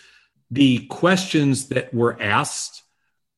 The 0.52 0.86
questions 0.88 1.70
that 1.70 1.92
were 1.94 2.22
asked 2.22 2.81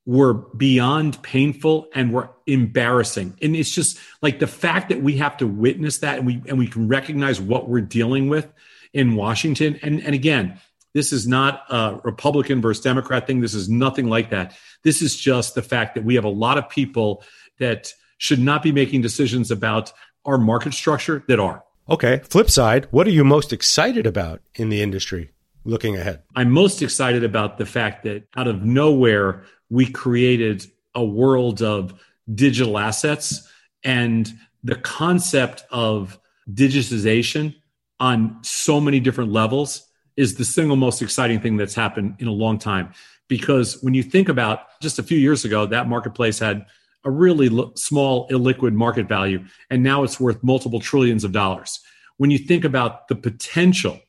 were 0.05 0.33
beyond 0.33 1.21
painful 1.23 1.87
and 1.93 2.11
were 2.11 2.29
embarrassing. 2.45 3.37
And 3.41 3.55
it's 3.55 3.71
just 3.71 3.97
like 4.21 4.39
the 4.39 4.47
fact 4.47 4.89
that 4.89 5.01
we 5.01 5.17
have 5.17 5.37
to 5.37 5.47
witness 5.47 5.99
that 5.99 6.17
and 6.17 6.27
we 6.27 6.41
and 6.47 6.57
we 6.57 6.67
can 6.67 6.87
recognize 6.87 7.39
what 7.39 7.69
we're 7.69 7.81
dealing 7.81 8.27
with 8.27 8.51
in 8.91 9.15
Washington. 9.15 9.79
And 9.81 10.01
and 10.01 10.13
again, 10.13 10.59
this 10.93 11.13
is 11.13 11.27
not 11.27 11.63
a 11.69 11.99
Republican 12.03 12.61
versus 12.61 12.83
Democrat 12.83 13.27
thing. 13.27 13.41
This 13.41 13.53
is 13.53 13.69
nothing 13.69 14.07
like 14.07 14.29
that. 14.31 14.55
This 14.83 15.01
is 15.01 15.15
just 15.15 15.55
the 15.55 15.61
fact 15.61 15.95
that 15.95 16.03
we 16.03 16.15
have 16.15 16.25
a 16.25 16.29
lot 16.29 16.57
of 16.57 16.69
people 16.69 17.23
that 17.59 17.93
should 18.17 18.39
not 18.39 18.61
be 18.61 18.71
making 18.71 19.01
decisions 19.01 19.51
about 19.51 19.91
our 20.25 20.37
market 20.37 20.73
structure 20.73 21.23
that 21.27 21.39
are. 21.39 21.63
Okay. 21.89 22.21
Flip 22.29 22.49
side, 22.49 22.87
what 22.91 23.07
are 23.07 23.11
you 23.11 23.23
most 23.23 23.51
excited 23.51 24.05
about 24.05 24.41
in 24.55 24.69
the 24.69 24.81
industry 24.81 25.31
looking 25.65 25.97
ahead? 25.97 26.23
I'm 26.35 26.51
most 26.51 26.81
excited 26.81 27.23
about 27.23 27.57
the 27.57 27.65
fact 27.65 28.03
that 28.03 28.27
out 28.35 28.47
of 28.47 28.63
nowhere, 28.63 29.43
we 29.73 29.89
created 29.89 30.63
a 30.93 31.03
world 31.03 31.63
of 31.63 31.99
digital 32.31 32.77
assets 32.77 33.51
and 33.83 34.31
the 34.63 34.75
concept 34.75 35.63
of 35.71 36.19
digitization 36.47 37.55
on 37.99 38.37
so 38.43 38.79
many 38.79 38.99
different 38.99 39.31
levels 39.31 39.89
is 40.15 40.35
the 40.35 40.45
single 40.45 40.75
most 40.75 41.01
exciting 41.01 41.39
thing 41.39 41.57
that's 41.57 41.73
happened 41.73 42.15
in 42.19 42.27
a 42.27 42.31
long 42.31 42.59
time. 42.59 42.93
Because 43.27 43.81
when 43.81 43.95
you 43.95 44.03
think 44.03 44.29
about 44.29 44.79
just 44.79 44.99
a 44.99 45.03
few 45.03 45.17
years 45.17 45.43
ago, 45.43 45.65
that 45.65 45.89
marketplace 45.89 46.37
had 46.37 46.67
a 47.03 47.09
really 47.09 47.49
small 47.75 48.29
illiquid 48.29 48.73
market 48.73 49.07
value, 49.07 49.43
and 49.71 49.81
now 49.81 50.03
it's 50.03 50.19
worth 50.19 50.43
multiple 50.43 50.81
trillions 50.81 51.23
of 51.23 51.31
dollars. 51.31 51.79
When 52.17 52.29
you 52.29 52.37
think 52.37 52.63
about 52.63 53.07
the 53.07 53.15
potential 53.15 53.99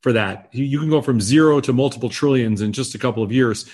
for 0.00 0.12
that, 0.12 0.48
you 0.52 0.78
can 0.78 0.90
go 0.90 1.02
from 1.02 1.20
zero 1.20 1.60
to 1.62 1.72
multiple 1.72 2.08
trillions 2.08 2.60
in 2.60 2.72
just 2.72 2.94
a 2.94 2.98
couple 2.98 3.24
of 3.24 3.32
years. 3.32 3.68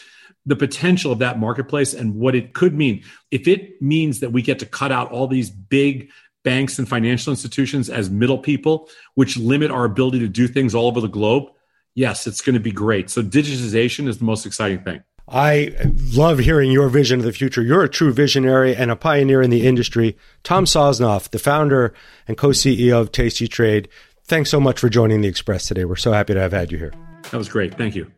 The 0.46 0.56
potential 0.56 1.10
of 1.10 1.20
that 1.20 1.38
marketplace 1.38 1.94
and 1.94 2.16
what 2.16 2.34
it 2.34 2.52
could 2.52 2.74
mean. 2.74 3.02
If 3.30 3.48
it 3.48 3.80
means 3.80 4.20
that 4.20 4.32
we 4.32 4.42
get 4.42 4.58
to 4.58 4.66
cut 4.66 4.92
out 4.92 5.10
all 5.10 5.26
these 5.26 5.50
big 5.50 6.10
banks 6.42 6.78
and 6.78 6.88
financial 6.88 7.32
institutions 7.32 7.88
as 7.88 8.10
middle 8.10 8.38
people, 8.38 8.88
which 9.14 9.36
limit 9.36 9.70
our 9.70 9.84
ability 9.84 10.18
to 10.20 10.28
do 10.28 10.46
things 10.46 10.74
all 10.74 10.86
over 10.86 11.00
the 11.00 11.08
globe, 11.08 11.48
yes, 11.94 12.26
it's 12.26 12.42
going 12.42 12.54
to 12.54 12.60
be 12.60 12.72
great. 12.72 13.08
So 13.08 13.22
digitization 13.22 14.06
is 14.06 14.18
the 14.18 14.24
most 14.24 14.44
exciting 14.44 14.84
thing. 14.84 15.02
I 15.26 15.74
love 16.12 16.38
hearing 16.38 16.70
your 16.70 16.90
vision 16.90 17.18
of 17.18 17.24
the 17.24 17.32
future. 17.32 17.62
You're 17.62 17.82
a 17.82 17.88
true 17.88 18.12
visionary 18.12 18.76
and 18.76 18.90
a 18.90 18.96
pioneer 18.96 19.40
in 19.40 19.48
the 19.48 19.66
industry. 19.66 20.18
Tom 20.42 20.66
Sosnoff, 20.66 21.30
the 21.30 21.38
founder 21.38 21.94
and 22.28 22.36
co-CEO 22.36 23.00
of 23.00 23.10
TastyTrade, 23.10 23.86
thanks 24.24 24.50
so 24.50 24.60
much 24.60 24.78
for 24.78 24.90
joining 24.90 25.22
the 25.22 25.28
Express 25.28 25.66
today. 25.66 25.86
We're 25.86 25.96
so 25.96 26.12
happy 26.12 26.34
to 26.34 26.40
have 26.40 26.52
had 26.52 26.70
you 26.70 26.76
here. 26.76 26.92
That 27.30 27.38
was 27.38 27.48
great. 27.48 27.74
Thank 27.78 27.96
you. 27.96 28.12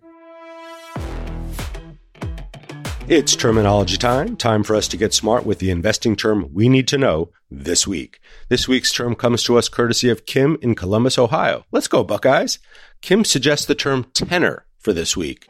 It's 3.09 3.37
terminology 3.37 3.97
time. 3.97 4.35
Time 4.35 4.65
for 4.65 4.75
us 4.75 4.89
to 4.89 4.97
get 4.97 5.15
smart 5.15 5.47
with 5.47 5.61
the 5.61 5.71
investing 5.71 6.17
term 6.17 6.53
we 6.53 6.69
need 6.69 6.89
to 6.89 6.99
know 6.99 7.31
this 7.49 7.87
week. 7.87 8.19
This 8.49 8.67
week's 8.67 8.93
term 8.93 9.15
comes 9.15 9.45
to 9.45 9.57
us 9.57 9.69
courtesy 9.69 10.09
of 10.11 10.27
Kim 10.27 10.59
in 10.61 10.75
Columbus, 10.75 11.17
Ohio. 11.17 11.65
Let's 11.71 11.87
go, 11.87 12.03
Buckeyes. 12.03 12.59
Kim 13.03 13.25
suggests 13.25 13.65
the 13.65 13.77
term 13.77 14.07
tenor 14.13 14.67
for 14.81 14.93
this 14.93 15.17
week. 15.17 15.49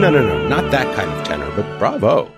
No, 0.00 0.10
no, 0.10 0.26
no, 0.26 0.48
not 0.48 0.70
that 0.70 0.96
kind 0.96 1.10
of 1.10 1.26
tenor, 1.26 1.50
but 1.54 1.78
bravo. 1.78 2.32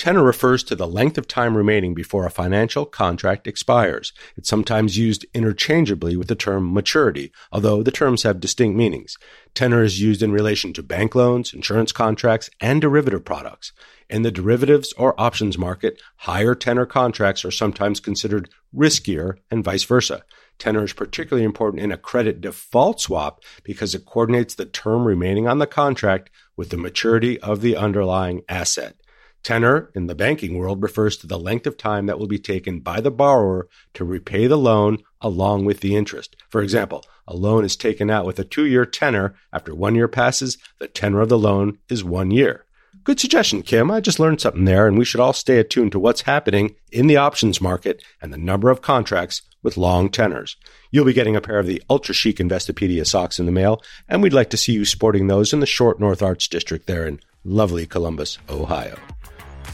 Tenor 0.00 0.22
refers 0.22 0.62
to 0.62 0.74
the 0.74 0.86
length 0.86 1.18
of 1.18 1.28
time 1.28 1.54
remaining 1.54 1.92
before 1.92 2.24
a 2.24 2.30
financial 2.30 2.86
contract 2.86 3.46
expires. 3.46 4.14
It's 4.34 4.48
sometimes 4.48 4.96
used 4.96 5.26
interchangeably 5.34 6.16
with 6.16 6.28
the 6.28 6.34
term 6.34 6.72
maturity, 6.72 7.32
although 7.52 7.82
the 7.82 7.90
terms 7.90 8.22
have 8.22 8.40
distinct 8.40 8.78
meanings. 8.78 9.18
Tenor 9.52 9.82
is 9.82 10.00
used 10.00 10.22
in 10.22 10.32
relation 10.32 10.72
to 10.72 10.82
bank 10.82 11.14
loans, 11.14 11.52
insurance 11.52 11.92
contracts, 11.92 12.48
and 12.62 12.80
derivative 12.80 13.26
products. 13.26 13.72
In 14.08 14.22
the 14.22 14.30
derivatives 14.30 14.94
or 14.94 15.20
options 15.20 15.58
market, 15.58 16.00
higher 16.16 16.54
tenor 16.54 16.86
contracts 16.86 17.44
are 17.44 17.50
sometimes 17.50 18.00
considered 18.00 18.48
riskier 18.74 19.34
and 19.50 19.62
vice 19.62 19.84
versa. 19.84 20.24
Tenor 20.58 20.84
is 20.84 20.94
particularly 20.94 21.44
important 21.44 21.82
in 21.82 21.92
a 21.92 21.98
credit 21.98 22.40
default 22.40 23.02
swap 23.02 23.42
because 23.64 23.94
it 23.94 24.06
coordinates 24.06 24.54
the 24.54 24.64
term 24.64 25.04
remaining 25.04 25.46
on 25.46 25.58
the 25.58 25.66
contract 25.66 26.30
with 26.56 26.70
the 26.70 26.78
maturity 26.78 27.38
of 27.40 27.60
the 27.60 27.76
underlying 27.76 28.40
asset. 28.48 28.94
Tenor 29.42 29.90
in 29.94 30.06
the 30.06 30.14
banking 30.14 30.58
world 30.58 30.82
refers 30.82 31.16
to 31.18 31.26
the 31.26 31.38
length 31.38 31.66
of 31.66 31.76
time 31.76 32.06
that 32.06 32.18
will 32.18 32.26
be 32.26 32.38
taken 32.38 32.80
by 32.80 33.00
the 33.00 33.10
borrower 33.10 33.68
to 33.94 34.04
repay 34.04 34.46
the 34.46 34.58
loan 34.58 34.98
along 35.20 35.64
with 35.64 35.80
the 35.80 35.96
interest. 35.96 36.36
For 36.48 36.62
example, 36.62 37.04
a 37.26 37.34
loan 37.34 37.64
is 37.64 37.76
taken 37.76 38.10
out 38.10 38.26
with 38.26 38.38
a 38.38 38.44
two 38.44 38.66
year 38.66 38.84
tenor. 38.84 39.34
After 39.52 39.74
one 39.74 39.94
year 39.94 40.08
passes, 40.08 40.58
the 40.78 40.88
tenor 40.88 41.20
of 41.20 41.28
the 41.28 41.38
loan 41.38 41.78
is 41.88 42.04
one 42.04 42.30
year. 42.30 42.66
Good 43.02 43.18
suggestion, 43.18 43.62
Kim. 43.62 43.90
I 43.90 44.00
just 44.00 44.20
learned 44.20 44.42
something 44.42 44.66
there, 44.66 44.86
and 44.86 44.98
we 44.98 45.06
should 45.06 45.20
all 45.20 45.32
stay 45.32 45.58
attuned 45.58 45.92
to 45.92 45.98
what's 45.98 46.22
happening 46.22 46.74
in 46.92 47.06
the 47.06 47.16
options 47.16 47.60
market 47.60 48.02
and 48.20 48.32
the 48.32 48.38
number 48.38 48.68
of 48.68 48.82
contracts 48.82 49.40
with 49.62 49.78
long 49.78 50.10
tenors. 50.10 50.56
You'll 50.90 51.06
be 51.06 51.14
getting 51.14 51.34
a 51.34 51.40
pair 51.40 51.58
of 51.58 51.66
the 51.66 51.82
ultra 51.88 52.14
chic 52.14 52.36
Investopedia 52.36 53.06
socks 53.06 53.38
in 53.38 53.46
the 53.46 53.52
mail, 53.52 53.82
and 54.08 54.22
we'd 54.22 54.34
like 54.34 54.50
to 54.50 54.58
see 54.58 54.72
you 54.72 54.84
sporting 54.84 55.28
those 55.28 55.52
in 55.52 55.60
the 55.60 55.66
short 55.66 55.98
North 55.98 56.22
Arts 56.22 56.46
District 56.46 56.86
there 56.86 57.06
in 57.06 57.20
lovely 57.44 57.86
Columbus, 57.86 58.38
Ohio. 58.48 58.96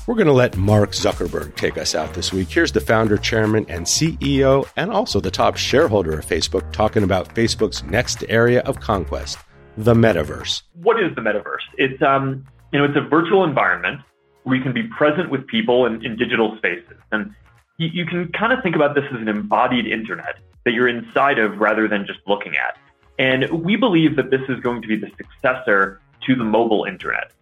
We're 0.07 0.15
going 0.15 0.29
to 0.29 0.33
let 0.33 0.57
Mark 0.57 0.93
Zuckerberg 0.93 1.57
take 1.57 1.77
us 1.77 1.95
out 1.95 2.15
this 2.15 2.33
week. 2.33 2.49
Here's 2.49 2.71
the 2.71 2.81
founder, 2.81 3.17
chairman, 3.17 3.67
and 3.69 3.85
CEO, 3.87 4.69
and 4.77 4.93
also 4.93 5.19
the 5.19 5.31
top 5.31 5.57
shareholder 5.57 6.19
of 6.19 6.25
Facebook, 6.25 6.71
talking 6.73 7.03
about 7.03 7.35
Facebook's 7.35 7.83
next 7.85 8.25
area 8.29 8.61
of 8.61 8.79
conquest, 8.79 9.39
the 9.77 9.95
metaverse. 9.95 10.63
What 10.75 11.03
is 11.03 11.15
the 11.17 11.23
metaverse? 11.23 11.65
It's 11.77 12.01
um, 12.03 12.47
you 12.73 12.79
know, 12.79 12.85
it's 12.85 12.97
a 12.97 13.01
virtual 13.01 13.43
environment 13.43 14.01
where 14.45 14.57
you 14.57 14.63
can 14.63 14.73
be 14.73 14.85
present 14.85 15.31
with 15.31 15.45
people 15.49 15.87
in, 15.87 16.05
in 16.05 16.17
digital 16.17 16.57
spaces, 16.57 16.99
and 17.11 17.35
you, 17.79 17.89
you 17.89 18.07
can 18.07 18.31
kind 18.33 18.53
of 18.53 18.63
think 18.63 18.77
about 18.77 18.95
this 18.95 19.05
as 19.13 19.21
an 19.21 19.29
embodied 19.29 19.87
internet 19.87 20.37
that 20.65 20.73
you're 20.73 20.89
inside 20.89 21.39
of 21.39 21.59
rather 21.59 21.89
than 21.89 22.07
just 22.07 22.21
looking 22.27 22.57
at. 22.57 22.79
And 23.19 23.49
we 23.51 23.77
believe 23.77 24.15
that 24.17 24.31
this 24.31 24.43
is 24.49 24.61
going 24.61 24.83
to 24.83 24.89
be 24.89 24.97
the 24.97 25.11
successor 25.17 26.01
to 26.27 26.35
the 26.35 26.45
mobile 26.45 26.85
internet. 26.85 27.33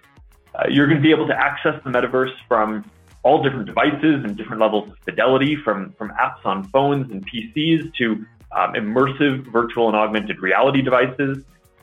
Uh, 0.54 0.68
you're 0.68 0.86
going 0.86 0.98
to 0.98 1.02
be 1.02 1.10
able 1.10 1.26
to 1.26 1.36
access 1.36 1.82
the 1.84 1.90
metaverse 1.90 2.32
from 2.46 2.88
all 3.22 3.42
different 3.42 3.66
devices 3.66 4.22
and 4.22 4.36
different 4.36 4.60
levels 4.60 4.88
of 4.90 4.98
fidelity, 4.98 5.56
from, 5.56 5.92
from 5.92 6.10
apps 6.10 6.44
on 6.44 6.64
phones 6.68 7.10
and 7.10 7.26
PCs 7.26 7.92
to 7.94 8.24
um, 8.52 8.74
immersive 8.74 9.50
virtual 9.50 9.88
and 9.88 9.96
augmented 9.96 10.40
reality 10.40 10.82
devices. 10.82 11.38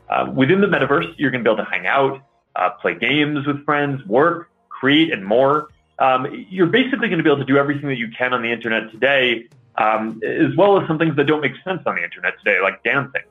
Uh, 0.10 0.31
within 0.34 0.62
the 0.62 0.67
metaverse, 0.67 1.13
you're 1.17 1.31
going 1.31 1.43
to 1.43 1.49
be 1.49 1.53
able 1.53 1.63
to 1.63 1.69
hang 1.69 1.88
out, 1.88 2.21
uh, 2.55 2.69
play 2.81 2.95
games 2.95 3.45
with 3.45 3.63
friends, 3.65 4.05
work, 4.05 4.49
create, 4.69 5.12
and 5.12 5.25
more. 5.25 5.69
Um, 5.99 6.45
you're 6.49 6.67
basically 6.67 7.07
going 7.07 7.17
to 7.17 7.23
be 7.23 7.29
able 7.29 7.39
to 7.39 7.45
do 7.45 7.57
everything 7.57 7.89
that 7.89 7.97
you 7.97 8.10
can 8.17 8.34
on 8.34 8.41
the 8.41 8.51
internet 8.51 8.91
today, 8.91 9.47
um, 9.77 10.21
as 10.25 10.55
well 10.55 10.79
as 10.79 10.88
some 10.88 10.97
things 10.97 11.15
that 11.15 11.25
don't 11.25 11.41
make 11.41 11.53
sense 11.63 11.81
on 11.86 11.95
the 11.95 12.03
internet 12.03 12.34
today, 12.43 12.60
like 12.62 12.84
dancing. 12.84 13.21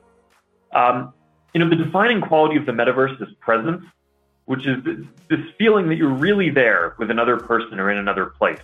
Um, 0.73 1.13
you 1.53 1.59
know, 1.59 1.69
the 1.69 1.75
defining 1.75 2.21
quality 2.21 2.57
of 2.57 2.65
the 2.65 2.71
metaverse 2.71 3.21
is 3.21 3.27
presence 3.39 3.83
which 4.45 4.65
is 4.65 4.83
this 5.29 5.39
feeling 5.57 5.87
that 5.89 5.95
you're 5.95 6.09
really 6.13 6.49
there 6.49 6.95
with 6.97 7.11
another 7.11 7.37
person 7.37 7.79
or 7.79 7.91
in 7.91 7.97
another 7.97 8.25
place. 8.25 8.59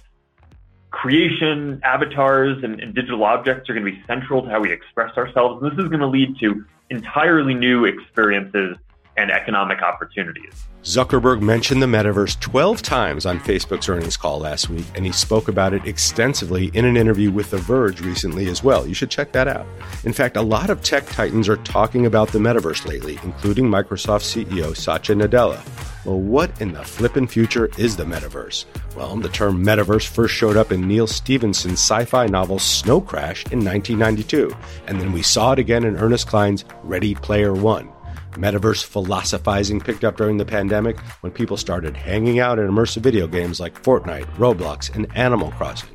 Creation, 0.89 1.81
avatars, 1.83 2.63
and, 2.63 2.79
and 2.79 2.95
digital 2.95 3.23
objects 3.23 3.69
are 3.69 3.73
going 3.73 3.85
to 3.85 3.91
be 3.91 4.01
central 4.07 4.41
to 4.41 4.49
how 4.49 4.59
we 4.59 4.71
express 4.71 5.15
ourselves. 5.17 5.61
And 5.61 5.71
this 5.71 5.79
is 5.79 5.89
going 5.89 5.99
to 5.99 6.07
lead 6.07 6.39
to 6.39 6.65
entirely 6.89 7.53
new 7.53 7.85
experiences 7.85 8.77
and 9.17 9.32
economic 9.32 9.82
opportunities. 9.82 10.67
Zuckerberg 10.84 11.41
mentioned 11.41 11.82
the 11.82 11.88
metaverse 11.88 12.39
12 12.39 12.82
times 12.82 13.25
on 13.25 13.39
Facebook's 13.39 13.89
earnings 13.89 14.15
call 14.15 14.39
last 14.39 14.69
week, 14.69 14.86
and 14.95 15.06
he 15.06 15.12
spoke 15.12 15.49
about 15.49 15.73
it 15.73 15.86
extensively 15.86 16.67
in 16.73 16.86
an 16.86 16.95
interview 16.95 17.30
with 17.30 17.49
The 17.49 17.58
Verge 17.58 17.99
recently 17.99 18.47
as 18.47 18.63
well. 18.63 18.88
You 18.88 18.93
should 18.93 19.10
check 19.10 19.34
that 19.34 19.49
out. 19.49 19.65
In 20.06 20.13
fact, 20.13 20.38
a 20.38 20.41
lot 20.41 20.69
of 20.69 20.82
tech 20.84 21.06
titans 21.08 21.49
are 21.49 21.58
talking 21.58 22.06
about 22.06 22.30
the 22.30 22.39
metaverse 22.39 22.86
lately, 22.86 23.19
including 23.23 23.65
Microsoft 23.65 24.23
CEO 24.23 24.77
Satya 24.77 25.15
Nadella. 25.15 25.62
Well, 26.06 26.21
what 26.21 26.62
in 26.62 26.71
the 26.71 26.86
flippin' 26.86 27.27
future 27.27 27.69
is 27.77 27.97
the 27.97 28.06
metaverse? 28.06 28.63
Well, 28.95 29.17
the 29.17 29.27
term 29.27 29.62
metaverse 29.62 30.08
first 30.08 30.34
showed 30.34 30.56
up 30.56 30.71
in 30.71 30.88
Neal 30.88 31.06
Stephenson's 31.06 31.80
sci 31.80 32.06
fi 32.06 32.27
novel 32.27 32.60
Snow 32.60 33.01
Crash 33.01 33.43
in 33.51 33.60
1992, 33.65 34.56
and 34.88 35.01
then 35.01 35.12
we 35.12 35.21
saw 35.21 35.51
it 35.51 35.60
again 35.60 35.84
in 35.84 35.97
Ernest 35.97 36.27
Cline's 36.27 36.63
Ready 36.84 37.13
Player 37.13 37.53
One. 37.53 37.89
Metaverse 38.38 38.84
philosophizing 38.84 39.82
picked 39.82 40.04
up 40.04 40.15
during 40.15 40.38
the 40.38 40.45
pandemic 40.45 41.00
when 41.21 41.32
people 41.32 41.58
started 41.58 41.97
hanging 41.97 42.39
out 42.39 42.60
in 42.60 42.67
immersive 42.67 43.02
video 43.02 43.28
games 43.28 43.60
like 43.60 43.82
Fortnite, 43.82 44.28
Roblox, 44.36 44.93
and 44.95 45.08
Animal 45.15 45.52
Crossing. 45.52 45.89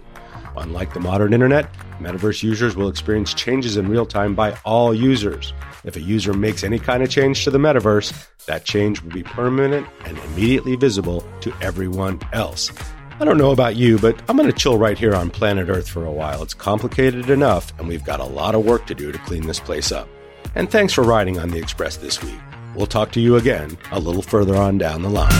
Unlike 0.57 0.93
the 0.93 1.01
modern 1.01 1.33
internet, 1.33 1.73
metaverse 2.01 2.43
users 2.43 2.77
will 2.77 2.89
experience 2.89 3.33
changes 3.33 3.77
in 3.77 3.89
real 3.89 4.05
time 4.05 4.35
by 4.35 4.57
all 4.65 4.93
users. 4.93 5.55
If 5.85 5.97
a 5.97 6.01
user 6.01 6.35
makes 6.35 6.65
any 6.65 6.79
kind 6.79 7.03
of 7.03 7.11
change 7.11 7.45
to 7.45 7.51
the 7.51 7.59
metaverse, 7.59 8.29
that 8.47 8.65
change 8.65 9.01
will 9.03 9.13
be 9.13 9.23
permanent 9.23 9.87
and 10.05 10.19
immediately 10.19 10.77
visible 10.77 11.25
to 11.41 11.55
everyone 11.61 12.21
else. 12.33 12.71
I 13.21 13.25
don't 13.25 13.39
know 13.39 13.53
about 13.53 13.77
you, 13.77 13.99
but 13.99 14.21
I'm 14.29 14.37
going 14.37 14.51
to 14.51 14.57
chill 14.57 14.79
right 14.79 14.99
here 14.99 15.15
on 15.15 15.31
planet 15.31 15.69
Earth 15.69 15.89
for 15.89 16.05
a 16.05 16.13
while. 16.13 16.43
It's 16.43 16.55
complicated 16.55 17.31
enough, 17.31 17.73
and 17.79 17.87
we've 17.87 18.05
got 18.05 18.19
a 18.19 18.25
lot 18.25 18.57
of 18.57 18.65
work 18.65 18.87
to 18.87 18.95
do 18.95 19.13
to 19.13 19.19
clean 19.19 19.47
this 19.47 19.61
place 19.61 19.93
up. 19.93 20.09
And 20.55 20.71
thanks 20.71 20.93
for 20.93 21.03
riding 21.03 21.39
on 21.39 21.51
the 21.51 21.59
Express 21.59 21.97
this 21.97 22.23
week. 22.23 22.39
We'll 22.75 22.87
talk 22.87 23.13
to 23.13 23.21
you 23.21 23.37
again 23.37 23.77
a 23.91 23.99
little 23.99 24.23
further 24.23 24.57
on 24.57 24.79
down 24.79 25.03
the 25.03 25.11
line. 25.11 25.31